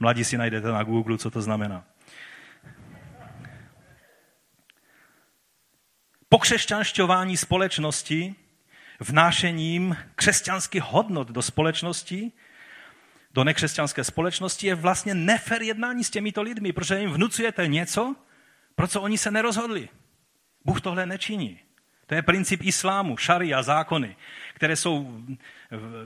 [0.00, 1.84] Mladí si najdete na Google, co to znamená.
[6.32, 8.34] Pokřesťanšťování společnosti,
[9.00, 12.32] vnášením křesťanských hodnot do společnosti,
[13.34, 18.16] do nekřesťanské společnosti, je vlastně nefer jednání s těmito lidmi, protože jim vnucujete něco,
[18.74, 19.88] pro co oni se nerozhodli.
[20.64, 21.60] Bůh tohle nečiní.
[22.12, 24.16] To je princip islámu, šaria, zákony,
[24.54, 25.24] které jsou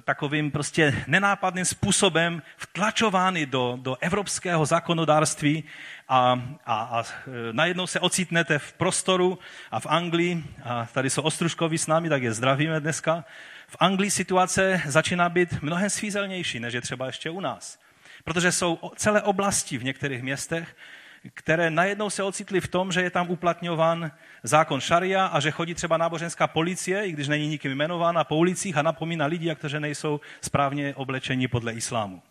[0.04, 5.64] takovým prostě nenápadným způsobem vtlačovány do, do evropského zákonodárství
[6.08, 7.04] a, a, a
[7.52, 9.38] najednou se ocitnete v prostoru
[9.70, 13.24] a v Anglii, a tady jsou Ostruškovi s námi, tak je zdravíme dneska,
[13.68, 17.78] v Anglii situace začíná být mnohem svízelnější, než je třeba ještě u nás.
[18.24, 20.76] Protože jsou celé oblasti v některých městech,
[21.34, 24.10] které najednou se ocitly v tom, že je tam uplatňován
[24.42, 28.76] zákon šaria a že chodí třeba náboženská policie, i když není nikým jmenována, po ulicích
[28.76, 32.22] a napomíná lidi, že nejsou správně oblečení podle islámu.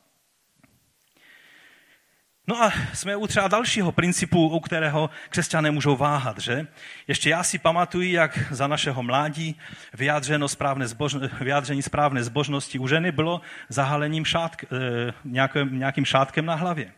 [2.48, 6.68] No a jsme u třeba dalšího principu, u kterého křesťané můžou váhat, že?
[7.08, 9.60] Ještě já si pamatuju, jak za našeho mládí
[9.94, 16.46] vyjádřeno správné zbožno, vyjádření správné zbožnosti u ženy bylo zahalením šátk, eh, nějakým, nějakým šátkem
[16.46, 16.92] na hlavě.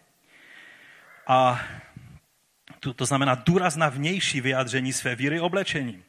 [1.28, 1.62] A
[2.80, 6.04] to, to znamená důraz na vnější vyjádření své víry oblečením.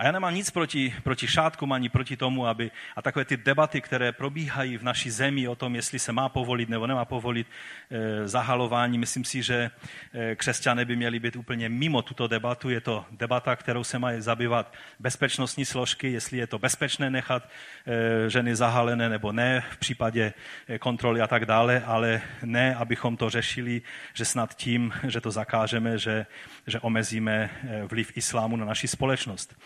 [0.00, 3.80] A já nemám nic proti, proti šátkům ani proti tomu, aby a takové ty debaty,
[3.80, 7.46] které probíhají v naší zemi o tom, jestli se má povolit nebo nemá povolit
[7.90, 9.70] e, zahalování, myslím si, že
[10.14, 12.70] e, křesťané by měli být úplně mimo tuto debatu.
[12.70, 17.48] Je to debata, kterou se mají zabývat bezpečnostní složky, jestli je to bezpečné nechat
[17.86, 20.32] e, ženy zahalené nebo ne v případě
[20.78, 23.82] kontroly a tak dále, ale ne, abychom to řešili,
[24.14, 26.26] že snad tím, že to zakážeme, že,
[26.66, 27.50] že omezíme
[27.90, 29.56] vliv islámu na naši společnost.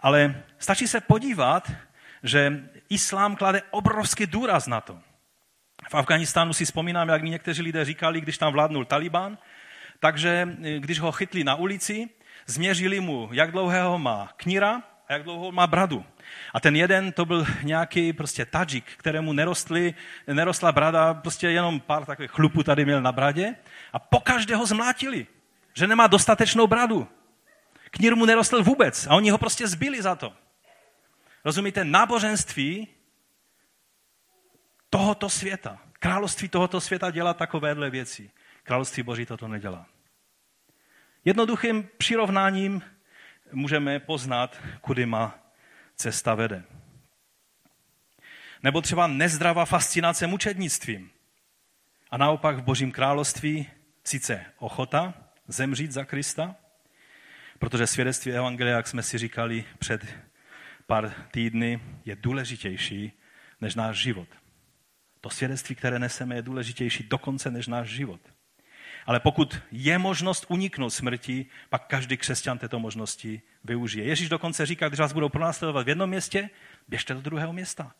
[0.00, 1.72] Ale stačí se podívat,
[2.22, 4.98] že islám klade obrovský důraz na to.
[5.90, 9.38] V Afganistánu si vzpomínám, jak mi někteří lidé říkali, když tam vládnul Taliban,
[10.00, 10.48] takže
[10.78, 12.08] když ho chytli na ulici,
[12.46, 16.04] změřili mu, jak dlouhého má kníra a jak dlouho má bradu.
[16.54, 19.94] A ten jeden to byl nějaký prostě tadžik, kterému nerostly,
[20.26, 23.54] nerostla brada, prostě jenom pár takových chlupů tady měl na bradě
[23.92, 25.26] a po každého zmlátili,
[25.74, 27.08] že nemá dostatečnou bradu.
[27.90, 30.32] Knír mu nerostl vůbec a oni ho prostě zbyli za to.
[31.44, 32.88] Rozumíte, náboženství
[34.90, 38.30] tohoto světa, království tohoto světa dělá takovéhle věci.
[38.62, 39.86] Království Boží toto nedělá.
[41.24, 42.82] Jednoduchým přirovnáním
[43.52, 45.38] můžeme poznat, kudy má
[45.96, 46.64] cesta vede.
[48.62, 51.10] Nebo třeba nezdravá fascinace mučednictvím.
[52.10, 53.70] A naopak v Božím království
[54.04, 55.14] sice ochota
[55.48, 56.56] zemřít za Krista,
[57.60, 60.06] protože svědectví Evangelia, jak jsme si říkali před
[60.86, 63.12] pár týdny, je důležitější
[63.60, 64.28] než náš život.
[65.20, 68.20] To svědectví, které neseme, je důležitější dokonce než náš život.
[69.06, 74.04] Ale pokud je možnost uniknout smrti, pak každý křesťan této možnosti využije.
[74.04, 76.50] Ježíš dokonce říká, když vás budou pronásledovat v jednom městě,
[76.88, 77.94] běžte do druhého města.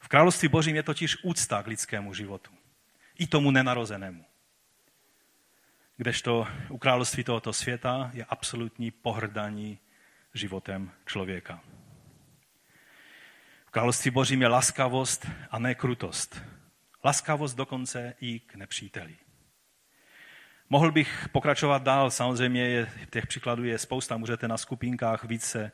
[0.00, 2.50] V království božím je totiž úcta k lidskému životu.
[3.18, 4.24] I tomu nenarozenému.
[5.98, 9.78] Kdežto u království tohoto světa je absolutní pohrdání
[10.34, 11.60] životem člověka.
[13.66, 16.42] V království božím je laskavost a ne krutost.
[17.04, 19.16] Laskavost dokonce i k nepříteli.
[20.70, 25.72] Mohl bych pokračovat dál, samozřejmě je, těch příkladů je spousta, můžete na skupinkách více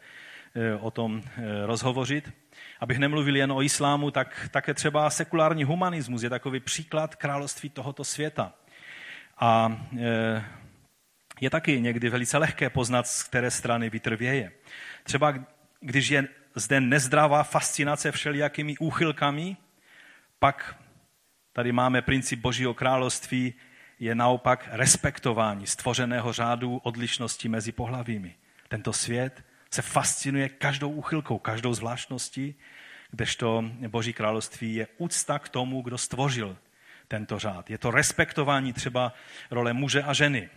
[0.55, 2.33] e, o tom e, rozhovořit.
[2.81, 8.05] Abych nemluvil jen o islámu, tak také třeba sekulární humanismus je takový příklad království tohoto
[8.05, 8.55] světa.
[9.39, 10.45] A e,
[11.41, 14.53] je taky někdy velice lehké poznat, z které strany vítr věje.
[15.03, 15.35] Třeba
[15.81, 19.57] když je zde nezdravá fascinace všelijakými úchylkami,
[20.39, 20.77] pak
[21.53, 23.55] tady máme princip Božího království,
[24.01, 28.35] je naopak respektování stvořeného řádu odlišnosti mezi pohlavími.
[28.69, 32.55] Tento svět se fascinuje každou úchylkou, každou zvláštností,
[33.11, 36.57] kdežto Boží království je úcta k tomu, kdo stvořil
[37.13, 37.71] tento řád.
[37.71, 39.13] Je to respektování třeba
[39.51, 40.49] role muže a ženy.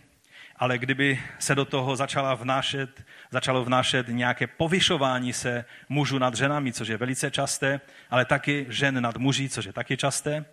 [0.56, 6.72] Ale kdyby se do toho začala vnášet, začalo vnášet nějaké povyšování se mužů nad ženami,
[6.72, 7.80] což je velice časté,
[8.10, 10.44] ale taky žen nad muži, což je taky časté,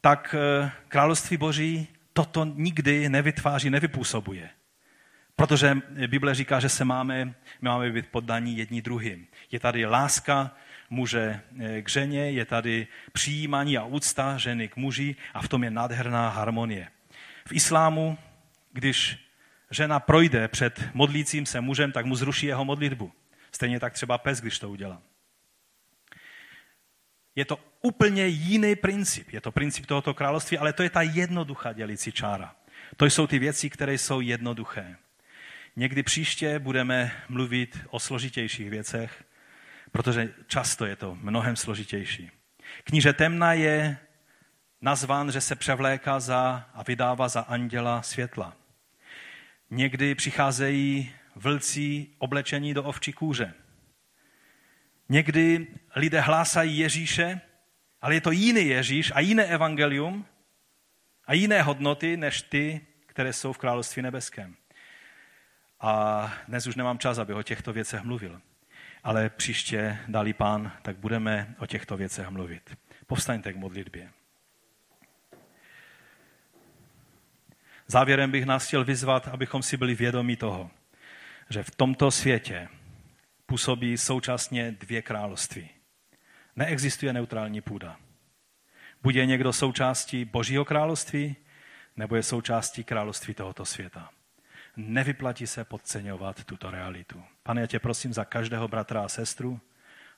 [0.00, 4.50] tak eh, království boží toto nikdy nevytváří, nevypůsobuje.
[5.36, 9.26] Protože Bible říká, že se máme, my máme být poddaní jedni druhým.
[9.52, 10.52] Je tady láska
[10.90, 15.64] muže eh, k ženě, je tady přijímání a úcta ženy k muži a v tom
[15.64, 16.88] je nádherná harmonie.
[17.48, 18.18] V islámu,
[18.72, 19.18] když
[19.70, 23.12] žena projde před modlícím se mužem, tak mu zruší jeho modlitbu.
[23.52, 25.02] Stejně tak třeba pes, když to udělá.
[27.34, 29.30] Je to úplně jiný princip.
[29.30, 32.54] Je to princip tohoto království, ale to je ta jednoduchá dělící čára.
[32.96, 34.96] To jsou ty věci, které jsou jednoduché.
[35.76, 39.24] Někdy příště budeme mluvit o složitějších věcech,
[39.92, 42.30] protože často je to mnohem složitější.
[42.84, 43.98] Kníže Temna je
[44.80, 48.56] nazván, že se převléká za a vydává za anděla světla.
[49.70, 53.54] Někdy přicházejí vlci oblečení do ovčí kůže.
[55.08, 55.66] Někdy
[55.96, 57.40] lidé hlásají Ježíše,
[58.02, 60.26] ale je to jiný Ježíš a jiné evangelium
[61.24, 64.56] a jiné hodnoty než ty, které jsou v království nebeském.
[65.80, 68.40] A dnes už nemám čas, aby o těchto věcech mluvil.
[69.08, 72.76] Ale příště, dali pán, tak budeme o těchto věcech mluvit.
[73.06, 74.10] Povstaňte k modlitbě.
[77.86, 80.70] Závěrem bych nás chtěl vyzvat, abychom si byli vědomi toho,
[81.50, 82.68] že v tomto světě
[83.46, 85.70] působí současně dvě království.
[86.56, 87.96] Neexistuje neutrální půda.
[89.02, 91.36] Buď je někdo součástí Božího království,
[91.96, 94.10] nebo je součástí království tohoto světa.
[94.80, 97.22] Nevyplatí se podceňovat tuto realitu.
[97.42, 99.60] Pane, já tě prosím za každého bratra a sestru,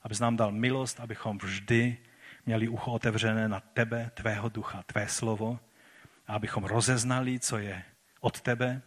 [0.03, 1.97] abys nám dal milost, abychom vždy
[2.47, 5.59] měli ucho otevřené na tebe, tvého ducha, tvé slovo,
[6.27, 7.83] a abychom rozeznali, co je
[8.21, 8.83] od tebe,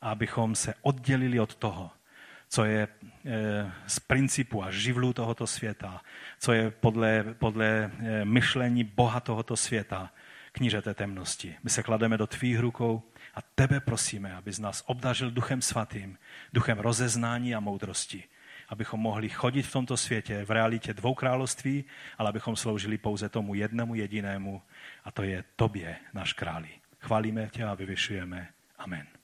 [0.00, 1.90] a abychom se oddělili od toho,
[2.48, 2.88] co je
[3.26, 6.00] eh, z principu a živlů tohoto světa,
[6.38, 10.12] co je podle, podle eh, myšlení Boha tohoto světa,
[10.52, 11.56] kníže té temnosti.
[11.62, 16.18] My se klademe do tvých rukou a tebe prosíme, abys nás obdařil duchem svatým,
[16.52, 18.24] duchem rozeznání a moudrosti,
[18.68, 21.84] abychom mohli chodit v tomto světě v realitě dvou království,
[22.18, 24.62] ale abychom sloužili pouze tomu jednému jedinému,
[25.04, 26.68] a to je tobě, náš králi.
[26.98, 28.48] Chválíme tě a vyvyšujeme.
[28.78, 29.19] Amen.